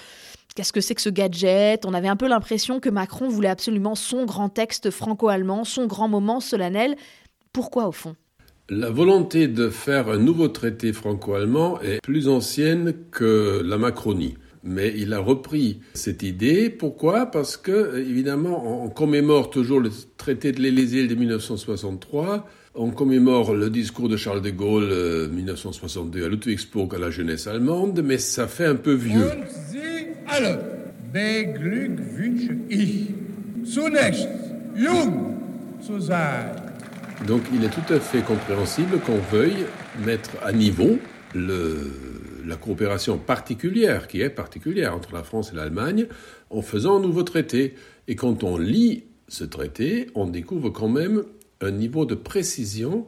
qu'est-ce 0.54 0.72
que 0.72 0.80
c'est 0.80 0.94
que 0.94 1.02
ce 1.02 1.10
gadget? 1.10 1.84
On 1.84 1.92
avait 1.92 2.08
un 2.08 2.16
peu 2.16 2.26
l'impression 2.26 2.80
que 2.80 2.88
Macron 2.88 3.28
voulait 3.28 3.50
absolument 3.50 3.94
son 3.94 4.24
grand 4.24 4.48
texte 4.48 4.90
franco-allemand, 4.90 5.64
son 5.64 5.86
grand 5.86 6.08
moment 6.08 6.40
solennel. 6.40 6.96
Pourquoi 7.52 7.86
au 7.86 7.92
fond? 7.92 8.16
La 8.70 8.88
volonté 8.88 9.46
de 9.46 9.68
faire 9.68 10.08
un 10.08 10.16
nouveau 10.16 10.48
traité 10.48 10.94
franco-allemand 10.94 11.82
est 11.82 12.00
plus 12.00 12.28
ancienne 12.28 12.94
que 13.10 13.60
la 13.62 13.76
Macronie. 13.76 14.38
Mais 14.66 14.92
il 14.96 15.14
a 15.14 15.20
repris 15.20 15.80
cette 15.94 16.22
idée. 16.22 16.70
Pourquoi? 16.70 17.26
Parce 17.26 17.56
que, 17.56 17.98
évidemment, 17.98 18.84
on 18.84 18.88
commémore 18.88 19.50
toujours 19.50 19.80
le 19.80 19.90
traité 20.16 20.50
de 20.50 20.60
l'Élysée 20.60 21.06
de 21.06 21.14
1963. 21.14 22.48
On 22.74 22.90
commémore 22.90 23.54
le 23.54 23.70
discours 23.70 24.08
de 24.08 24.16
Charles 24.16 24.42
de 24.42 24.50
Gaulle 24.50 25.30
1962 25.32 26.20
euh, 26.20 26.26
à 26.26 26.28
Ludwigsburg 26.28 26.94
à 26.94 26.98
la 26.98 27.10
jeunesse 27.10 27.46
allemande, 27.46 28.02
mais 28.04 28.18
ça 28.18 28.48
fait 28.48 28.66
un 28.66 28.74
peu 28.74 28.92
vieux. 28.92 29.30
Donc 37.26 37.42
il 37.54 37.64
est 37.64 37.70
tout 37.70 37.94
à 37.94 37.98
fait 37.98 38.20
compréhensible 38.20 38.98
qu'on 38.98 39.18
veuille 39.34 39.64
mettre 40.04 40.30
à 40.44 40.52
niveau 40.52 40.98
le 41.34 41.90
la 42.46 42.56
coopération 42.56 43.18
particulière, 43.18 44.08
qui 44.08 44.20
est 44.20 44.30
particulière 44.30 44.94
entre 44.94 45.12
la 45.12 45.22
France 45.22 45.50
et 45.52 45.56
l'Allemagne, 45.56 46.06
en 46.50 46.62
faisant 46.62 46.98
un 46.98 47.00
nouveau 47.00 47.22
traité. 47.22 47.74
Et 48.08 48.14
quand 48.14 48.44
on 48.44 48.56
lit 48.56 49.04
ce 49.28 49.44
traité, 49.44 50.08
on 50.14 50.26
découvre 50.26 50.70
quand 50.70 50.88
même 50.88 51.24
un 51.60 51.70
niveau 51.70 52.06
de 52.06 52.14
précision 52.14 53.06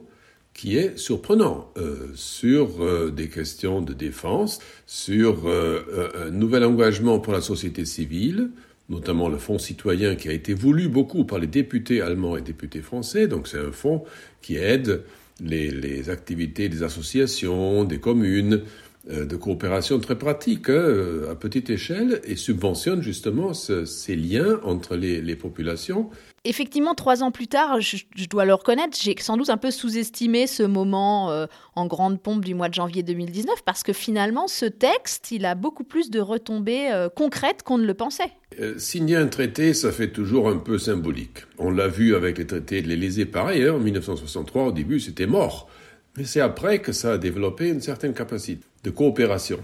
qui 0.53 0.75
est 0.75 0.97
surprenant 0.97 1.71
euh, 1.77 2.07
sur 2.15 2.83
euh, 2.83 3.11
des 3.11 3.29
questions 3.29 3.81
de 3.81 3.93
défense, 3.93 4.59
sur 4.85 5.47
euh, 5.47 6.09
un 6.27 6.31
nouvel 6.31 6.65
engagement 6.65 7.19
pour 7.19 7.31
la 7.31 7.39
société 7.39 7.85
civile, 7.85 8.49
notamment 8.89 9.29
le 9.29 9.37
fonds 9.37 9.59
citoyen 9.59 10.15
qui 10.15 10.27
a 10.27 10.33
été 10.33 10.53
voulu 10.53 10.89
beaucoup 10.89 11.23
par 11.23 11.39
les 11.39 11.47
députés 11.47 12.01
allemands 12.01 12.35
et 12.35 12.41
députés 12.41 12.81
français. 12.81 13.27
Donc 13.27 13.47
c'est 13.47 13.59
un 13.59 13.71
fonds 13.71 14.03
qui 14.41 14.57
aide 14.57 15.03
les, 15.41 16.09
activités 16.09 16.69
des 16.69 16.83
associations, 16.83 17.83
des 17.85 17.99
communes, 17.99 18.63
de 19.07 19.35
coopération 19.37 19.97
très 19.99 20.17
pratique 20.17 20.69
hein, 20.69 21.21
à 21.31 21.35
petite 21.35 21.69
échelle 21.69 22.21
et 22.25 22.35
subventionne 22.35 23.01
justement 23.01 23.53
ces 23.53 24.15
liens 24.15 24.59
entre 24.63 24.95
les, 24.95 25.35
populations. 25.35 26.09
Effectivement, 26.43 26.93
trois 26.95 27.23
ans 27.23 27.31
plus 27.31 27.47
tard, 27.47 27.79
je, 27.79 27.97
dois 28.29 28.45
le 28.45 28.53
reconnaître, 28.53 28.97
j'ai 29.01 29.15
sans 29.19 29.37
doute 29.37 29.49
un 29.49 29.57
peu 29.57 29.71
sous-estimé 29.71 30.47
ce 30.47 30.63
moment 30.63 31.31
euh, 31.31 31.45
en 31.75 31.85
grande 31.85 32.21
pompe 32.21 32.43
du 32.43 32.55
mois 32.55 32.67
de 32.67 32.73
janvier 32.73 33.03
2019 33.03 33.63
parce 33.63 33.83
que 33.83 33.93
finalement, 33.93 34.47
ce 34.47 34.65
texte, 34.65 35.31
il 35.31 35.45
a 35.45 35.55
beaucoup 35.55 35.83
plus 35.83 36.09
de 36.09 36.19
retombées 36.19 36.91
euh, 36.91 37.09
concrètes 37.09 37.63
qu'on 37.63 37.77
ne 37.77 37.85
le 37.85 37.93
pensait. 37.93 38.31
signer 38.77 39.15
un 39.15 39.27
traité, 39.27 39.73
ça 39.73 39.91
fait 39.91 40.11
toujours 40.11 40.49
un 40.49 40.57
peu 40.57 40.77
symbolique. 40.77 41.39
On 41.57 41.71
l'a 41.71 41.87
vu 41.87 42.15
avec 42.15 42.37
les 42.37 42.47
traités 42.47 42.81
de 42.81 42.87
l'Élysée, 42.87 43.25
pareil, 43.25 43.63
hein, 43.63 43.75
en 43.75 43.79
1963, 43.79 44.67
au 44.67 44.71
début, 44.71 44.99
c'était 44.99 45.27
mort. 45.27 45.69
Mais 46.17 46.25
c'est 46.25 46.41
après 46.41 46.79
que 46.79 46.91
ça 46.91 47.13
a 47.13 47.17
développé 47.17 47.69
une 47.69 47.81
certaine 47.81 48.13
capacité 48.13 48.65
de 48.83 48.89
coopération. 48.89 49.59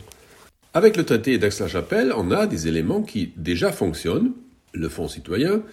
Avec 0.74 0.98
le 0.98 1.06
traité 1.06 1.38
d'Aix-la-Chapelle, 1.38 2.14
on 2.16 2.32
a 2.32 2.48
des 2.48 2.68
éléments 2.68 3.02
qui 3.02 3.32
déjà 3.38 3.72
fonctionnent 3.72 4.34
le 4.74 4.90
Fonds 4.90 5.08
citoyen, 5.08 5.64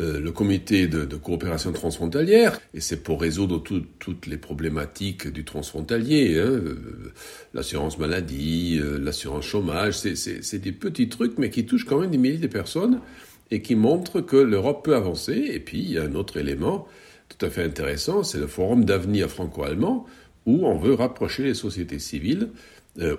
euh, 0.00 0.18
le 0.18 0.32
comité 0.32 0.86
de, 0.86 1.04
coopération 1.16 1.72
transfrontalière, 1.72 2.58
et 2.74 2.80
c'est 2.80 3.02
pour 3.02 3.20
résoudre 3.20 3.62
toutes 3.98 4.26
les 4.26 4.38
problématiques 4.38 5.28
du 5.28 5.44
transfrontalier, 5.44 6.38
hein, 6.38 6.46
euh, 6.46 7.12
l'assurance 7.54 7.98
maladie, 7.98 8.80
euh, 8.82 8.98
l'assurance 8.98 9.44
chômage, 9.44 9.98
c'est 9.98 10.58
des 10.58 10.72
petits 10.72 11.08
trucs, 11.08 11.38
mais 11.38 11.50
qui 11.50 11.66
touchent 11.66 11.84
quand 11.84 12.00
même 12.00 12.10
des 12.10 12.18
milliers 12.18 12.38
de 12.38 12.46
personnes 12.46 13.00
et 13.50 13.62
qui 13.62 13.74
montrent 13.74 14.20
que 14.20 14.36
l'Europe 14.36 14.84
peut 14.84 14.96
avancer. 14.96 15.50
Et 15.52 15.60
puis, 15.60 15.78
il 15.78 15.92
y 15.92 15.98
a 15.98 16.02
un 16.02 16.14
autre 16.14 16.38
élément 16.38 16.88
tout 17.28 17.44
à 17.44 17.50
fait 17.50 17.62
intéressant, 17.62 18.22
c'est 18.22 18.38
le 18.38 18.46
forum 18.46 18.84
d'avenir 18.84 19.28
franco-allemand, 19.28 20.06
où 20.46 20.66
on 20.66 20.78
veut 20.78 20.94
rapprocher 20.94 21.44
les 21.44 21.54
sociétés 21.54 21.98
civiles 21.98 22.48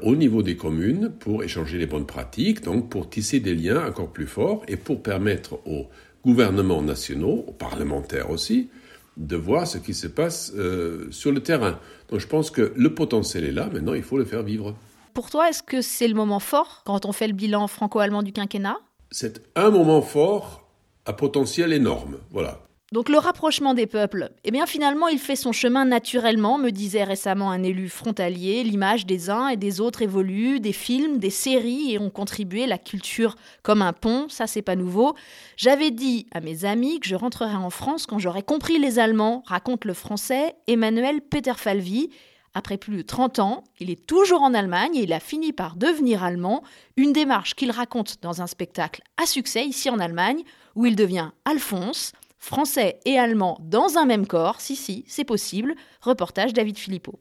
au 0.01 0.15
niveau 0.15 0.43
des 0.43 0.57
communes 0.57 1.11
pour 1.19 1.43
échanger 1.43 1.77
les 1.77 1.87
bonnes 1.87 2.05
pratiques, 2.05 2.61
donc 2.61 2.89
pour 2.89 3.09
tisser 3.09 3.39
des 3.39 3.55
liens 3.55 3.87
encore 3.87 4.11
plus 4.11 4.27
forts 4.27 4.63
et 4.67 4.75
pour 4.75 5.01
permettre 5.01 5.59
aux 5.65 5.87
gouvernements 6.23 6.81
nationaux, 6.81 7.45
aux 7.47 7.53
parlementaires 7.53 8.29
aussi, 8.29 8.69
de 9.17 9.35
voir 9.35 9.67
ce 9.67 9.77
qui 9.77 9.93
se 9.93 10.07
passe 10.07 10.53
euh, 10.55 11.07
sur 11.11 11.31
le 11.31 11.41
terrain. 11.41 11.79
Donc 12.09 12.19
je 12.19 12.27
pense 12.27 12.51
que 12.51 12.73
le 12.75 12.93
potentiel 12.93 13.43
est 13.43 13.51
là, 13.51 13.69
maintenant 13.71 13.93
il 13.93 14.03
faut 14.03 14.17
le 14.17 14.25
faire 14.25 14.43
vivre. 14.43 14.75
Pour 15.13 15.29
toi, 15.29 15.49
est-ce 15.49 15.63
que 15.63 15.81
c'est 15.81 16.07
le 16.07 16.13
moment 16.13 16.39
fort 16.39 16.83
quand 16.85 17.05
on 17.05 17.11
fait 17.11 17.27
le 17.27 17.33
bilan 17.33 17.67
franco-allemand 17.67 18.23
du 18.23 18.31
quinquennat? 18.31 18.77
C'est 19.11 19.43
un 19.55 19.69
moment 19.69 20.01
fort 20.01 20.69
à 21.05 21.13
potentiel 21.13 21.73
énorme, 21.73 22.17
voilà. 22.31 22.63
Donc 22.91 23.07
le 23.07 23.19
rapprochement 23.19 23.73
des 23.73 23.87
peuples, 23.87 24.31
eh 24.43 24.51
bien 24.51 24.65
finalement 24.65 25.07
il 25.07 25.17
fait 25.17 25.37
son 25.37 25.53
chemin 25.53 25.85
naturellement, 25.85 26.57
me 26.57 26.71
disait 26.71 27.05
récemment 27.05 27.49
un 27.49 27.63
élu 27.63 27.87
frontalier, 27.87 28.65
l'image 28.65 29.05
des 29.05 29.29
uns 29.29 29.47
et 29.47 29.55
des 29.55 29.79
autres 29.79 30.01
évolue, 30.01 30.59
des 30.59 30.73
films, 30.73 31.17
des 31.17 31.29
séries 31.29 31.93
et 31.93 31.99
ont 31.99 32.09
contribué 32.09 32.65
la 32.67 32.77
culture 32.77 33.37
comme 33.63 33.81
un 33.81 33.93
pont, 33.93 34.27
ça 34.27 34.45
c'est 34.45 34.61
pas 34.61 34.75
nouveau. 34.75 35.15
J'avais 35.55 35.91
dit 35.91 36.27
à 36.33 36.41
mes 36.41 36.65
amis 36.65 36.99
que 36.99 37.07
je 37.07 37.15
rentrerai 37.15 37.55
en 37.55 37.69
France 37.69 38.05
quand 38.05 38.19
j'aurais 38.19 38.43
compris 38.43 38.77
les 38.77 38.99
Allemands, 38.99 39.43
raconte 39.45 39.85
le 39.85 39.93
français 39.93 40.55
Emmanuel 40.67 41.21
Peterfalvi. 41.21 42.09
Après 42.53 42.75
plus 42.75 42.97
de 42.97 43.01
30 43.03 43.39
ans, 43.39 43.63
il 43.79 43.89
est 43.89 44.05
toujours 44.05 44.41
en 44.41 44.53
Allemagne 44.53 44.97
et 44.97 45.03
il 45.03 45.13
a 45.13 45.21
fini 45.21 45.53
par 45.53 45.77
devenir 45.77 46.25
allemand, 46.25 46.61
une 46.97 47.13
démarche 47.13 47.55
qu'il 47.55 47.71
raconte 47.71 48.21
dans 48.21 48.41
un 48.41 48.47
spectacle 48.47 49.01
à 49.15 49.25
succès 49.25 49.63
ici 49.63 49.89
en 49.89 49.99
Allemagne, 49.99 50.43
où 50.75 50.85
il 50.85 50.97
devient 50.97 51.29
Alphonse, 51.45 52.11
Français 52.41 52.99
et 53.05 53.19
allemand 53.19 53.59
dans 53.61 53.99
un 53.99 54.05
même 54.05 54.25
corps, 54.25 54.61
si 54.61 54.75
si, 54.75 55.05
c'est 55.07 55.23
possible. 55.23 55.75
Reportage 56.01 56.53
David 56.53 56.75
Philippot. 56.75 57.19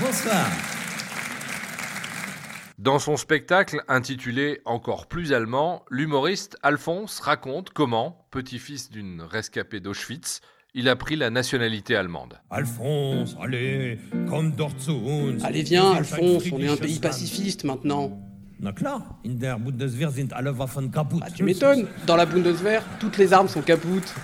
bonsoir. 0.00 0.46
Dans 2.78 3.00
son 3.00 3.16
spectacle 3.16 3.82
intitulé 3.88 4.60
Encore 4.64 5.08
plus 5.08 5.32
allemand, 5.32 5.84
l'humoriste 5.90 6.56
Alphonse 6.62 7.18
raconte 7.18 7.70
comment, 7.70 8.26
petit-fils 8.30 8.90
d'une 8.90 9.22
rescapée 9.22 9.80
d'Auschwitz, 9.80 10.40
il 10.74 10.88
a 10.88 10.96
pris 10.96 11.16
la 11.16 11.30
nationalité 11.30 11.96
allemande. 11.96 12.40
Alphonse, 12.50 13.36
allez, 13.40 13.98
komm 14.28 14.52
dort 14.52 14.78
zu 14.78 14.92
uns. 14.92 15.42
Allez, 15.44 15.62
viens, 15.62 15.92
Alphonse, 15.92 16.44
on 16.52 16.60
est 16.60 16.68
un 16.68 16.76
pays 16.76 16.98
pacifiste 16.98 17.64
maintenant. 17.64 18.18
Na 18.60 18.72
klar, 18.72 19.18
in 19.24 19.38
der 19.38 19.58
Bundeswehr 19.58 20.10
sind 20.10 20.32
alle 20.32 20.56
Waffen 20.56 20.90
kaputt. 20.90 21.22
Ah, 21.26 21.30
tu 21.30 21.42
m'étonnes, 21.42 21.88
dans 22.06 22.16
la 22.16 22.26
Bundeswehr, 22.26 22.82
toutes 23.00 23.18
les 23.18 23.32
armes 23.32 23.48
sont 23.48 23.62
kaputt. 23.62 24.14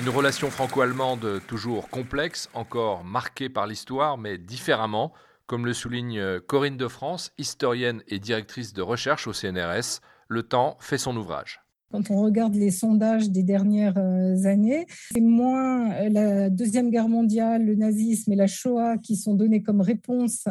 Une 0.00 0.08
relation 0.08 0.50
franco-allemande 0.50 1.40
toujours 1.46 1.88
complexe, 1.88 2.48
encore 2.52 3.04
marquée 3.04 3.48
par 3.48 3.66
l'histoire, 3.66 4.18
mais 4.18 4.38
différemment, 4.38 5.12
comme 5.46 5.66
le 5.66 5.72
souligne 5.72 6.40
Corinne 6.40 6.76
de 6.76 6.88
France, 6.88 7.32
historienne 7.38 8.02
et 8.08 8.18
directrice 8.18 8.74
de 8.74 8.82
recherche 8.82 9.26
au 9.26 9.32
CNRS. 9.32 10.00
Le 10.28 10.42
temps 10.42 10.76
fait 10.80 10.98
son 10.98 11.16
ouvrage. 11.16 11.60
Quand 11.90 12.10
on 12.10 12.20
regarde 12.22 12.54
les 12.54 12.70
sondages 12.70 13.30
des 13.30 13.42
dernières 13.42 13.96
euh, 13.96 14.44
années, 14.44 14.86
c'est 15.12 15.22
moins 15.22 15.90
euh, 15.92 16.08
la 16.10 16.50
Deuxième 16.50 16.90
Guerre 16.90 17.08
mondiale, 17.08 17.64
le 17.64 17.74
nazisme 17.76 18.30
et 18.30 18.36
la 18.36 18.46
Shoah 18.46 18.98
qui 18.98 19.16
sont 19.16 19.34
donnés 19.34 19.62
comme 19.62 19.80
réponse 19.80 20.44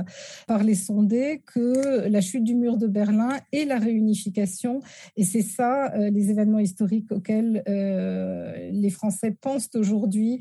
par 0.48 0.64
les 0.64 0.74
sondés 0.74 1.44
que 1.46 2.08
la 2.08 2.22
chute 2.22 2.44
du 2.44 2.56
mur 2.56 2.78
de 2.78 2.88
Berlin 2.88 3.30
et 3.52 3.66
la 3.66 3.78
réunification. 3.78 4.80
Et 5.16 5.24
c'est 5.24 5.44
ça 5.44 5.94
euh, 5.94 6.10
les 6.10 6.32
événements 6.32 6.60
historiques 6.60 7.12
auxquels 7.12 7.64
les 7.68 8.90
Français 8.90 9.36
pensent 9.40 9.70
aujourd'hui 9.76 10.40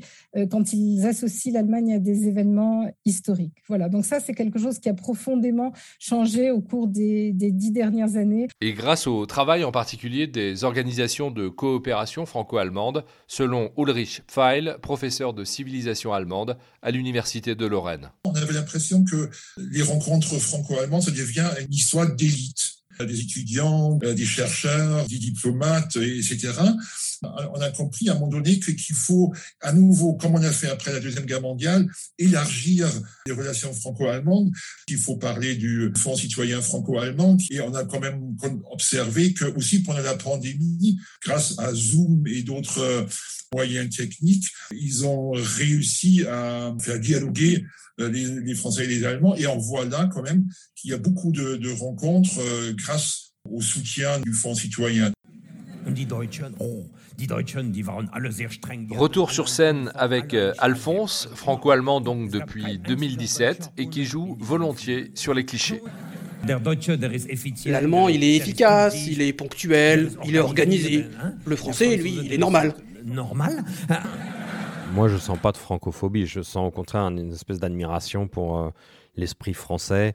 quand 0.49 0.73
ils 0.73 1.05
associent 1.05 1.53
l'Allemagne 1.53 1.93
à 1.93 1.99
des 1.99 2.27
événements 2.27 2.89
historiques. 3.05 3.57
Voilà, 3.67 3.89
donc 3.89 4.05
ça 4.05 4.19
c'est 4.19 4.33
quelque 4.33 4.59
chose 4.59 4.79
qui 4.79 4.89
a 4.89 4.93
profondément 4.93 5.73
changé 5.99 6.51
au 6.51 6.61
cours 6.61 6.87
des, 6.87 7.33
des 7.33 7.51
dix 7.51 7.71
dernières 7.71 8.15
années. 8.15 8.47
Et 8.61 8.73
grâce 8.73 9.07
au 9.07 9.25
travail 9.25 9.63
en 9.63 9.71
particulier 9.71 10.27
des 10.27 10.63
organisations 10.63 10.86
de 10.87 11.47
coopération 11.49 12.25
franco-allemande, 12.25 13.03
selon 13.27 13.71
Ulrich 13.77 14.21
Pfeil, 14.27 14.75
professeur 14.81 15.33
de 15.33 15.43
civilisation 15.43 16.13
allemande 16.13 16.57
à 16.81 16.91
l'Université 16.91 17.55
de 17.55 17.65
Lorraine. 17.65 18.09
On 18.25 18.33
avait 18.33 18.53
l'impression 18.53 19.03
que 19.03 19.29
les 19.57 19.81
rencontres 19.81 20.37
franco-allemandes, 20.37 21.03
ça 21.03 21.11
devient 21.11 21.49
une 21.59 21.73
histoire 21.73 22.09
d'élite 22.15 22.73
des 23.05 23.21
étudiants, 23.21 23.95
des 23.95 24.25
chercheurs, 24.25 25.05
des 25.07 25.19
diplomates, 25.19 25.97
etc. 25.97 26.53
On 27.23 27.61
a 27.61 27.71
compris 27.71 28.09
à 28.09 28.13
un 28.13 28.15
moment 28.15 28.27
donné 28.27 28.59
qu'il 28.59 28.95
faut 28.95 29.33
à 29.61 29.73
nouveau, 29.73 30.13
comme 30.15 30.35
on 30.35 30.43
a 30.43 30.51
fait 30.51 30.69
après 30.69 30.91
la 30.91 30.99
Deuxième 30.99 31.25
Guerre 31.25 31.41
mondiale, 31.41 31.87
élargir 32.17 32.87
les 33.25 33.33
relations 33.33 33.73
franco-allemandes. 33.73 34.51
Il 34.87 34.97
faut 34.97 35.17
parler 35.17 35.55
du 35.55 35.91
Fonds 35.97 36.15
citoyen 36.15 36.61
franco-allemand. 36.61 37.37
Et 37.49 37.61
on 37.61 37.73
a 37.73 37.85
quand 37.85 37.99
même 37.99 38.35
observé 38.71 39.33
que 39.33 39.45
aussi 39.55 39.83
pendant 39.83 40.01
la 40.01 40.15
pandémie, 40.15 40.99
grâce 41.23 41.57
à 41.59 41.73
Zoom 41.73 42.25
et 42.27 42.43
d'autres 42.43 43.07
moyens 43.53 43.95
techniques, 43.95 44.47
ils 44.71 45.05
ont 45.05 45.31
réussi 45.31 46.25
à 46.25 46.73
faire 46.79 46.99
dialoguer 46.99 47.65
euh, 47.99 48.09
les, 48.09 48.55
Français 48.55 48.85
et 48.85 48.87
les 48.87 49.05
Allemands. 49.05 49.35
Et 49.35 49.47
on 49.47 49.57
voit 49.57 49.85
là 49.85 50.09
quand 50.13 50.21
même 50.21 50.45
qu'il 50.75 50.91
y 50.91 50.93
a 50.93 50.97
beaucoup 50.97 51.31
de, 51.31 51.71
rencontres 51.71 52.39
euh, 52.39 52.73
grâce 52.75 53.33
au 53.49 53.61
soutien 53.61 54.19
du 54.19 54.33
Fonds 54.33 54.55
citoyen. 54.55 55.11
Oh, 56.59 56.85
Retour 58.91 59.31
sur 59.31 59.49
scène 59.49 59.91
avec 59.95 60.33
euh, 60.33 60.53
Alphonse, 60.59 61.29
franco-allemand 61.33 61.99
donc 62.01 62.29
depuis 62.29 62.77
2017, 62.77 63.71
et 63.77 63.89
qui 63.89 64.05
joue 64.05 64.37
volontiers 64.39 65.11
sur 65.15 65.33
les 65.33 65.43
clichés. 65.43 65.81
L'allemand, 67.65 68.09
il 68.09 68.23
est 68.23 68.35
efficace, 68.35 69.07
il 69.07 69.21
est 69.21 69.33
ponctuel, 69.33 70.11
il 70.25 70.35
est 70.35 70.39
organisé. 70.39 71.05
Le 71.45 71.55
français, 71.55 71.97
lui, 71.97 72.19
il 72.23 72.33
est 72.33 72.37
normal. 72.37 72.75
Normal? 73.03 73.63
Moi, 74.93 75.07
je 75.07 75.17
sens 75.17 75.37
pas 75.37 75.51
de 75.51 75.57
francophobie. 75.57 76.25
Je 76.25 76.41
sens 76.41 76.67
au 76.67 76.71
contraire 76.71 77.03
une 77.03 77.33
espèce 77.33 77.59
d'admiration 77.59 78.27
pour 78.27 78.59
euh, 78.59 78.69
l'esprit 79.15 79.53
français, 79.53 80.13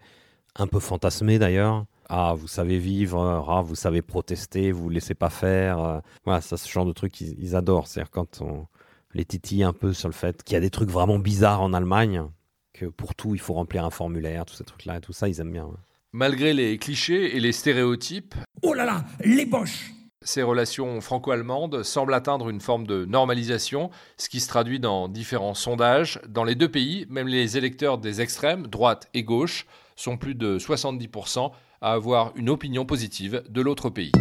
un 0.56 0.66
peu 0.66 0.80
fantasmé 0.80 1.38
d'ailleurs. 1.38 1.84
Ah, 2.14 2.34
vous 2.36 2.46
savez 2.46 2.78
vivre, 2.78 3.42
ah, 3.48 3.62
vous 3.62 3.74
savez 3.74 4.02
protester, 4.02 4.70
vous 4.70 4.82
vous 4.82 4.88
laissez 4.90 5.14
pas 5.14 5.30
faire. 5.30 5.78
Euh. 5.82 6.00
voilà, 6.26 6.42
ça, 6.42 6.58
ce 6.58 6.68
genre 6.68 6.84
de 6.84 6.92
trucs, 6.92 7.18
ils, 7.22 7.56
adorent. 7.56 7.86
C'est-à-dire 7.86 8.10
quand 8.10 8.42
on 8.42 8.66
les 9.14 9.24
titille 9.24 9.62
un 9.62 9.72
peu 9.72 9.94
sur 9.94 10.10
le 10.10 10.14
fait 10.14 10.42
qu'il 10.42 10.52
y 10.52 10.58
a 10.58 10.60
des 10.60 10.68
trucs 10.68 10.90
vraiment 10.90 11.18
bizarres 11.18 11.62
en 11.62 11.72
Allemagne, 11.72 12.22
que 12.74 12.84
pour 12.84 13.14
tout, 13.14 13.34
il 13.34 13.40
faut 13.40 13.54
remplir 13.54 13.82
un 13.86 13.90
formulaire, 13.90 14.44
tous 14.44 14.56
ces 14.56 14.64
trucs-là, 14.64 14.98
et 14.98 15.00
tout 15.00 15.14
ça, 15.14 15.26
ils 15.26 15.40
aiment 15.40 15.52
bien. 15.52 15.70
Malgré 16.12 16.52
les 16.52 16.76
clichés 16.76 17.34
et 17.34 17.40
les 17.40 17.52
stéréotypes. 17.52 18.34
Oh 18.60 18.74
là 18.74 18.84
là, 18.84 19.06
les 19.24 19.46
boches 19.46 19.90
ces 20.24 20.42
relations 20.42 21.00
franco-allemandes 21.00 21.82
semblent 21.82 22.14
atteindre 22.14 22.48
une 22.48 22.60
forme 22.60 22.86
de 22.86 23.04
normalisation, 23.06 23.90
ce 24.18 24.28
qui 24.28 24.38
se 24.38 24.46
traduit 24.46 24.78
dans 24.78 25.08
différents 25.08 25.54
sondages. 25.54 26.20
Dans 26.28 26.44
les 26.44 26.54
deux 26.54 26.70
pays, 26.70 27.06
même 27.08 27.26
les 27.26 27.56
électeurs 27.58 27.98
des 27.98 28.20
extrêmes, 28.20 28.68
droite 28.68 29.08
et 29.14 29.24
gauche, 29.24 29.66
sont 29.96 30.16
plus 30.16 30.36
de 30.36 30.60
70% 30.60 31.50
à 31.82 31.92
avoir 31.92 32.32
une 32.36 32.48
opinion 32.48 32.86
positive 32.86 33.42
de 33.50 33.60
l'autre 33.60 33.90
pays. 33.90 34.12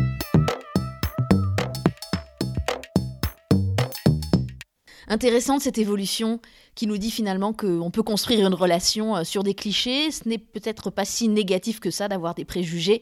Intéressante 5.08 5.62
cette 5.62 5.78
évolution 5.78 6.40
qui 6.74 6.88
nous 6.88 6.98
dit 6.98 7.12
finalement 7.12 7.54
qu'on 7.54 7.92
peut 7.92 8.02
construire 8.02 8.48
une 8.48 8.54
relation 8.54 9.18
euh, 9.18 9.24
sur 9.24 9.44
des 9.44 9.54
clichés. 9.54 10.10
Ce 10.10 10.28
n'est 10.28 10.38
peut-être 10.38 10.90
pas 10.90 11.06
si 11.06 11.28
négatif 11.28 11.80
que 11.80 11.92
ça 11.92 12.08
d'avoir 12.08 12.34
des 12.34 12.46
préjugés. 12.46 13.02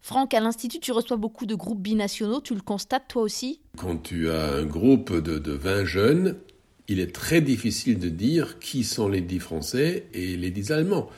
Franck, 0.00 0.34
à 0.34 0.40
l'Institut, 0.40 0.80
tu 0.80 0.92
reçois 0.92 1.16
beaucoup 1.16 1.46
de 1.46 1.54
groupes 1.54 1.80
binationaux, 1.80 2.40
tu 2.40 2.54
le 2.54 2.62
constates 2.62 3.08
toi 3.08 3.22
aussi? 3.22 3.60
Quand 3.76 3.98
tu 3.98 4.30
as 4.30 4.54
un 4.54 4.64
groupe 4.64 5.12
de, 5.14 5.38
de 5.38 5.52
20 5.52 5.84
jeunes, 5.84 6.36
il 6.88 7.00
est 7.00 7.14
très 7.14 7.40
difficile 7.40 7.98
de 7.98 8.08
dire 8.08 8.58
qui 8.58 8.84
sont 8.84 9.08
les 9.08 9.20
10 9.20 9.38
Français 9.38 10.06
et 10.12 10.36
les 10.36 10.50
10 10.50 10.72
Allemands. 10.72 11.08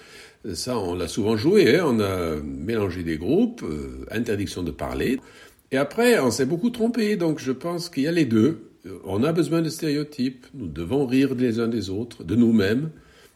Ça, 0.54 0.78
on 0.78 0.94
l'a 0.94 1.08
souvent 1.08 1.36
joué, 1.36 1.78
hein. 1.78 1.84
on 1.86 2.00
a 2.00 2.36
mélangé 2.36 3.02
des 3.02 3.18
groupes, 3.18 3.62
euh, 3.62 4.06
interdiction 4.10 4.62
de 4.62 4.70
parler. 4.70 5.20
Et 5.72 5.76
après, 5.76 6.18
on 6.20 6.30
s'est 6.30 6.46
beaucoup 6.46 6.70
trompé, 6.70 7.16
donc 7.16 7.40
je 7.40 7.52
pense 7.52 7.88
qu'il 7.88 8.04
y 8.04 8.08
a 8.08 8.12
les 8.12 8.26
deux. 8.26 8.70
On 9.04 9.24
a 9.24 9.32
besoin 9.32 9.62
de 9.62 9.68
stéréotypes, 9.68 10.46
nous 10.54 10.68
devons 10.68 11.06
rire 11.06 11.34
les 11.34 11.58
uns 11.58 11.66
des 11.66 11.90
autres, 11.90 12.22
de 12.22 12.36
nous-mêmes, 12.36 12.90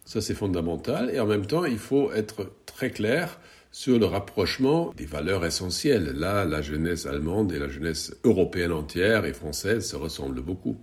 Ça, 0.04 0.20
c'est 0.20 0.34
fondamental. 0.34 1.10
Et 1.12 1.20
en 1.20 1.26
même 1.26 1.46
temps, 1.46 1.64
il 1.64 1.78
faut 1.78 2.12
être 2.12 2.52
très 2.66 2.90
clair 2.90 3.38
sur 3.72 3.98
le 3.98 4.06
rapprochement 4.06 4.92
des 4.96 5.06
valeurs 5.06 5.44
essentielles. 5.44 6.12
Là, 6.16 6.44
la 6.44 6.62
jeunesse 6.62 7.06
allemande 7.06 7.52
et 7.52 7.58
la 7.58 7.68
jeunesse 7.68 8.16
européenne 8.24 8.72
entière 8.72 9.24
et 9.24 9.32
française 9.32 9.86
se 9.86 9.96
ressemblent 9.96 10.42
beaucoup. 10.42 10.76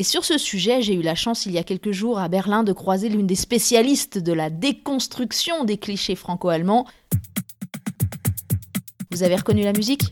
Et 0.00 0.02
sur 0.02 0.24
ce 0.24 0.38
sujet, 0.38 0.80
j'ai 0.80 0.94
eu 0.94 1.02
la 1.02 1.14
chance 1.14 1.44
il 1.44 1.52
y 1.52 1.58
a 1.58 1.62
quelques 1.62 1.90
jours 1.90 2.18
à 2.18 2.28
Berlin 2.28 2.62
de 2.62 2.72
croiser 2.72 3.10
l'une 3.10 3.26
des 3.26 3.34
spécialistes 3.34 4.16
de 4.16 4.32
la 4.32 4.48
déconstruction 4.48 5.64
des 5.64 5.76
clichés 5.76 6.14
franco-allemands. 6.14 6.86
Vous 9.10 9.22
avez 9.22 9.36
reconnu 9.36 9.62
la 9.62 9.74
musique? 9.74 10.04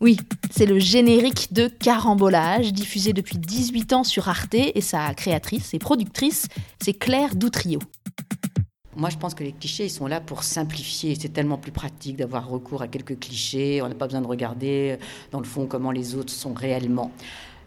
Oui, 0.00 0.16
c'est 0.50 0.66
le 0.66 0.80
générique 0.80 1.52
de 1.52 1.68
Carambolage, 1.68 2.72
diffusé 2.72 3.12
depuis 3.12 3.38
18 3.38 3.92
ans 3.92 4.02
sur 4.02 4.28
Arte, 4.28 4.54
et 4.54 4.80
sa 4.80 5.14
créatrice 5.14 5.72
et 5.72 5.78
productrice, 5.78 6.48
c'est 6.82 6.94
Claire 6.94 7.36
Doutrio. 7.36 7.78
Moi, 8.96 9.10
je 9.10 9.18
pense 9.18 9.34
que 9.34 9.44
les 9.44 9.52
clichés, 9.52 9.84
ils 9.84 9.90
sont 9.90 10.08
là 10.08 10.20
pour 10.20 10.42
simplifier. 10.42 11.14
C'est 11.14 11.28
tellement 11.28 11.58
plus 11.58 11.70
pratique 11.70 12.16
d'avoir 12.16 12.48
recours 12.48 12.82
à 12.82 12.88
quelques 12.88 13.20
clichés. 13.20 13.80
On 13.82 13.88
n'a 13.88 13.94
pas 13.94 14.06
besoin 14.06 14.22
de 14.22 14.26
regarder, 14.26 14.96
dans 15.30 15.38
le 15.38 15.44
fond, 15.44 15.66
comment 15.66 15.92
les 15.92 16.16
autres 16.16 16.32
sont 16.32 16.54
réellement. 16.54 17.12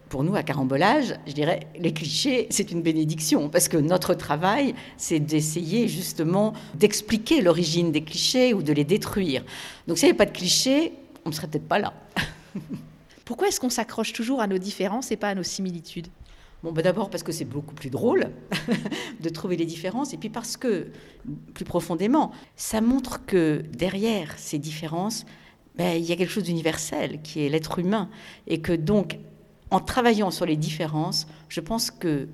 Pour 0.09 0.23
nous, 0.23 0.35
à 0.35 0.41
Carambolage, 0.41 1.13
je 1.27 1.33
dirais, 1.33 1.67
les 1.79 1.93
clichés, 1.93 2.47
c'est 2.49 2.71
une 2.71 2.81
bénédiction, 2.81 3.47
parce 3.47 3.67
que 3.67 3.77
notre 3.77 4.15
travail, 4.15 4.73
c'est 4.97 5.19
d'essayer 5.19 5.87
justement 5.87 6.53
d'expliquer 6.73 7.41
l'origine 7.41 7.91
des 7.91 8.03
clichés 8.03 8.55
ou 8.55 8.63
de 8.63 8.73
les 8.73 8.83
détruire. 8.83 9.45
Donc 9.87 9.99
s'il 9.99 10.07
n'y 10.07 10.11
avait 10.11 10.17
pas 10.17 10.25
de 10.25 10.35
clichés, 10.35 10.93
on 11.25 11.29
ne 11.29 11.35
serait 11.35 11.47
peut-être 11.47 11.67
pas 11.67 11.77
là. 11.77 11.93
Pourquoi 13.25 13.49
est-ce 13.49 13.59
qu'on 13.59 13.69
s'accroche 13.69 14.11
toujours 14.11 14.41
à 14.41 14.47
nos 14.47 14.57
différences 14.57 15.11
et 15.11 15.15
pas 15.15 15.29
à 15.29 15.35
nos 15.35 15.43
similitudes? 15.43 16.07
Bon, 16.63 16.71
ben 16.71 16.81
d'abord 16.81 17.11
parce 17.11 17.21
que 17.21 17.31
c'est 17.31 17.45
beaucoup 17.45 17.75
plus 17.75 17.91
drôle 17.91 18.31
de 19.21 19.29
trouver 19.29 19.57
les 19.57 19.67
différences, 19.67 20.13
et 20.15 20.17
puis 20.17 20.29
parce 20.29 20.57
que, 20.57 20.87
plus 21.53 21.65
profondément, 21.65 22.31
ça 22.55 22.81
montre 22.81 23.27
que 23.27 23.63
derrière 23.71 24.33
ces 24.39 24.57
différences, 24.57 25.27
ben, 25.75 25.95
il 25.95 26.03
y 26.03 26.11
a 26.11 26.15
quelque 26.15 26.31
chose 26.31 26.43
d'universel 26.43 27.21
qui 27.21 27.45
est 27.45 27.49
l'être 27.49 27.77
humain, 27.77 28.09
et 28.47 28.59
que 28.59 28.73
donc, 28.73 29.19
en 29.71 29.79
travaillant 29.79 30.31
sur 30.31 30.45
les 30.45 30.55
différences, 30.55 31.27
je 31.47 31.61
pense 31.61 31.91
que, 31.91 32.27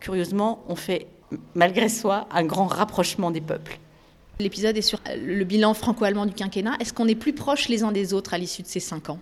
curieusement, 0.00 0.64
on 0.68 0.76
fait, 0.76 1.06
malgré 1.54 1.88
soi, 1.88 2.26
un 2.30 2.44
grand 2.44 2.66
rapprochement 2.66 3.30
des 3.30 3.40
peuples. 3.40 3.78
L'épisode 4.38 4.76
est 4.76 4.82
sur 4.82 5.00
le 5.16 5.44
bilan 5.44 5.74
franco-allemand 5.74 6.26
du 6.26 6.32
quinquennat. 6.32 6.76
Est-ce 6.80 6.92
qu'on 6.92 7.06
est 7.08 7.14
plus 7.14 7.34
proches 7.34 7.68
les 7.68 7.82
uns 7.82 7.92
des 7.92 8.14
autres 8.14 8.32
à 8.34 8.38
l'issue 8.38 8.62
de 8.62 8.66
ces 8.66 8.80
cinq 8.80 9.10
ans? 9.10 9.18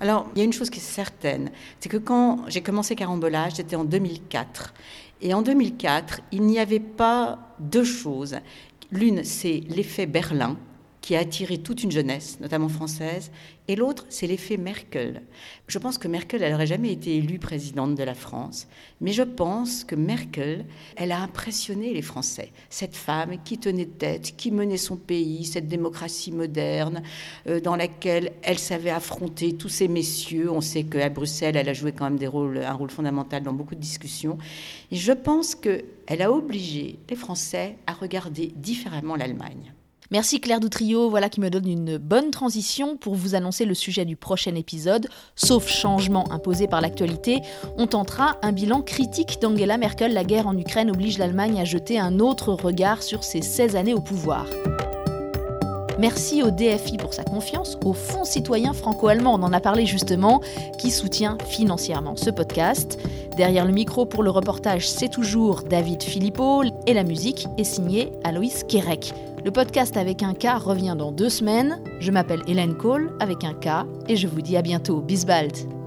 Alors, 0.00 0.28
il 0.34 0.38
y 0.38 0.42
a 0.42 0.44
une 0.44 0.52
chose 0.52 0.70
qui 0.70 0.78
est 0.78 0.82
certaine, 0.82 1.50
c'est 1.78 1.90
que 1.90 1.98
quand 1.98 2.44
j'ai 2.48 2.62
commencé 2.62 2.94
Carambolage, 2.94 3.54
c'était 3.56 3.76
en 3.76 3.84
2004. 3.84 4.72
Et 5.20 5.34
en 5.34 5.42
2004, 5.42 6.20
il 6.32 6.42
n'y 6.42 6.58
avait 6.58 6.80
pas 6.80 7.38
deux 7.58 7.84
choses. 7.84 8.36
L'une, 8.90 9.24
c'est 9.24 9.62
l'effet 9.68 10.06
Berlin, 10.06 10.56
qui 11.10 11.16
a 11.16 11.18
attiré 11.18 11.58
toute 11.58 11.82
une 11.82 11.90
jeunesse, 11.90 12.38
notamment 12.40 12.68
française, 12.68 13.32
et 13.66 13.74
l'autre, 13.74 14.06
c'est 14.10 14.28
l'effet 14.28 14.56
Merkel. 14.56 15.22
Je 15.66 15.78
pense 15.80 15.98
que 15.98 16.06
Merkel, 16.06 16.40
elle 16.40 16.52
n'aurait 16.52 16.68
jamais 16.68 16.92
été 16.92 17.16
élue 17.16 17.40
présidente 17.40 17.96
de 17.96 18.04
la 18.04 18.14
France, 18.14 18.68
mais 19.00 19.10
je 19.10 19.24
pense 19.24 19.82
que 19.82 19.96
Merkel, 19.96 20.66
elle 20.94 21.10
a 21.10 21.20
impressionné 21.20 21.92
les 21.92 22.02
Français. 22.02 22.52
Cette 22.68 22.94
femme 22.94 23.42
qui 23.44 23.58
tenait 23.58 23.86
tête, 23.86 24.36
qui 24.36 24.52
menait 24.52 24.76
son 24.76 24.94
pays, 24.94 25.44
cette 25.44 25.66
démocratie 25.66 26.30
moderne, 26.30 27.02
euh, 27.48 27.58
dans 27.58 27.74
laquelle 27.74 28.30
elle 28.42 28.60
savait 28.60 28.90
affronter 28.90 29.56
tous 29.56 29.68
ces 29.68 29.88
messieurs. 29.88 30.48
On 30.48 30.60
sait 30.60 30.84
qu'à 30.84 31.08
Bruxelles, 31.08 31.56
elle 31.56 31.70
a 31.70 31.74
joué 31.74 31.90
quand 31.90 32.08
même 32.08 32.22
un 32.22 32.72
rôle 32.72 32.90
fondamental 32.90 33.42
dans 33.42 33.52
beaucoup 33.52 33.74
de 33.74 33.80
discussions. 33.80 34.38
Et 34.92 34.96
je 34.96 35.10
pense 35.10 35.56
qu'elle 35.56 36.22
a 36.22 36.30
obligé 36.30 37.00
les 37.10 37.16
Français 37.16 37.78
à 37.88 37.94
regarder 37.94 38.52
différemment 38.54 39.16
l'Allemagne. 39.16 39.74
Merci 40.12 40.40
Claire 40.40 40.58
Doutrio, 40.58 41.08
voilà 41.08 41.28
qui 41.28 41.40
me 41.40 41.50
donne 41.50 41.68
une 41.68 41.96
bonne 41.96 42.32
transition 42.32 42.96
pour 42.96 43.14
vous 43.14 43.36
annoncer 43.36 43.64
le 43.64 43.74
sujet 43.74 44.04
du 44.04 44.16
prochain 44.16 44.56
épisode. 44.56 45.06
Sauf 45.36 45.68
changement 45.68 46.32
imposé 46.32 46.66
par 46.66 46.80
l'actualité, 46.80 47.42
on 47.78 47.86
tentera 47.86 48.36
un 48.42 48.50
bilan 48.50 48.82
critique 48.82 49.38
d'Angela 49.40 49.78
Merkel. 49.78 50.12
La 50.12 50.24
guerre 50.24 50.48
en 50.48 50.58
Ukraine 50.58 50.90
oblige 50.90 51.18
l'Allemagne 51.18 51.60
à 51.60 51.64
jeter 51.64 52.00
un 52.00 52.18
autre 52.18 52.54
regard 52.54 53.04
sur 53.04 53.22
ses 53.22 53.40
16 53.40 53.76
années 53.76 53.94
au 53.94 54.00
pouvoir. 54.00 54.46
Merci 56.00 56.42
au 56.42 56.50
DFI 56.50 56.96
pour 56.96 57.14
sa 57.14 57.22
confiance, 57.22 57.78
au 57.84 57.92
Fonds 57.92 58.24
citoyen 58.24 58.72
franco-allemand, 58.72 59.34
on 59.34 59.42
en 59.44 59.52
a 59.52 59.60
parlé 59.60 59.86
justement, 59.86 60.40
qui 60.78 60.90
soutient 60.90 61.38
financièrement 61.46 62.16
ce 62.16 62.30
podcast. 62.30 62.98
Derrière 63.36 63.66
le 63.66 63.72
micro 63.72 64.06
pour 64.06 64.24
le 64.24 64.30
reportage, 64.30 64.88
c'est 64.88 65.10
toujours 65.10 65.62
David 65.62 66.02
Philippot 66.02 66.64
et 66.86 66.94
la 66.94 67.04
musique 67.04 67.46
est 67.58 67.64
signée 67.64 68.12
Aloïs 68.24 68.64
Kerek. 68.64 69.12
Le 69.42 69.50
podcast 69.50 69.96
avec 69.96 70.22
un 70.22 70.34
K 70.34 70.48
revient 70.58 70.94
dans 70.98 71.12
deux 71.12 71.30
semaines. 71.30 71.82
Je 71.98 72.10
m'appelle 72.10 72.42
Hélène 72.46 72.76
Cole 72.76 73.10
avec 73.20 73.42
un 73.44 73.54
K 73.54 73.86
et 74.06 74.16
je 74.16 74.26
vous 74.26 74.42
dis 74.42 74.56
à 74.56 74.62
bientôt. 74.62 75.00
Bisbald. 75.00 75.79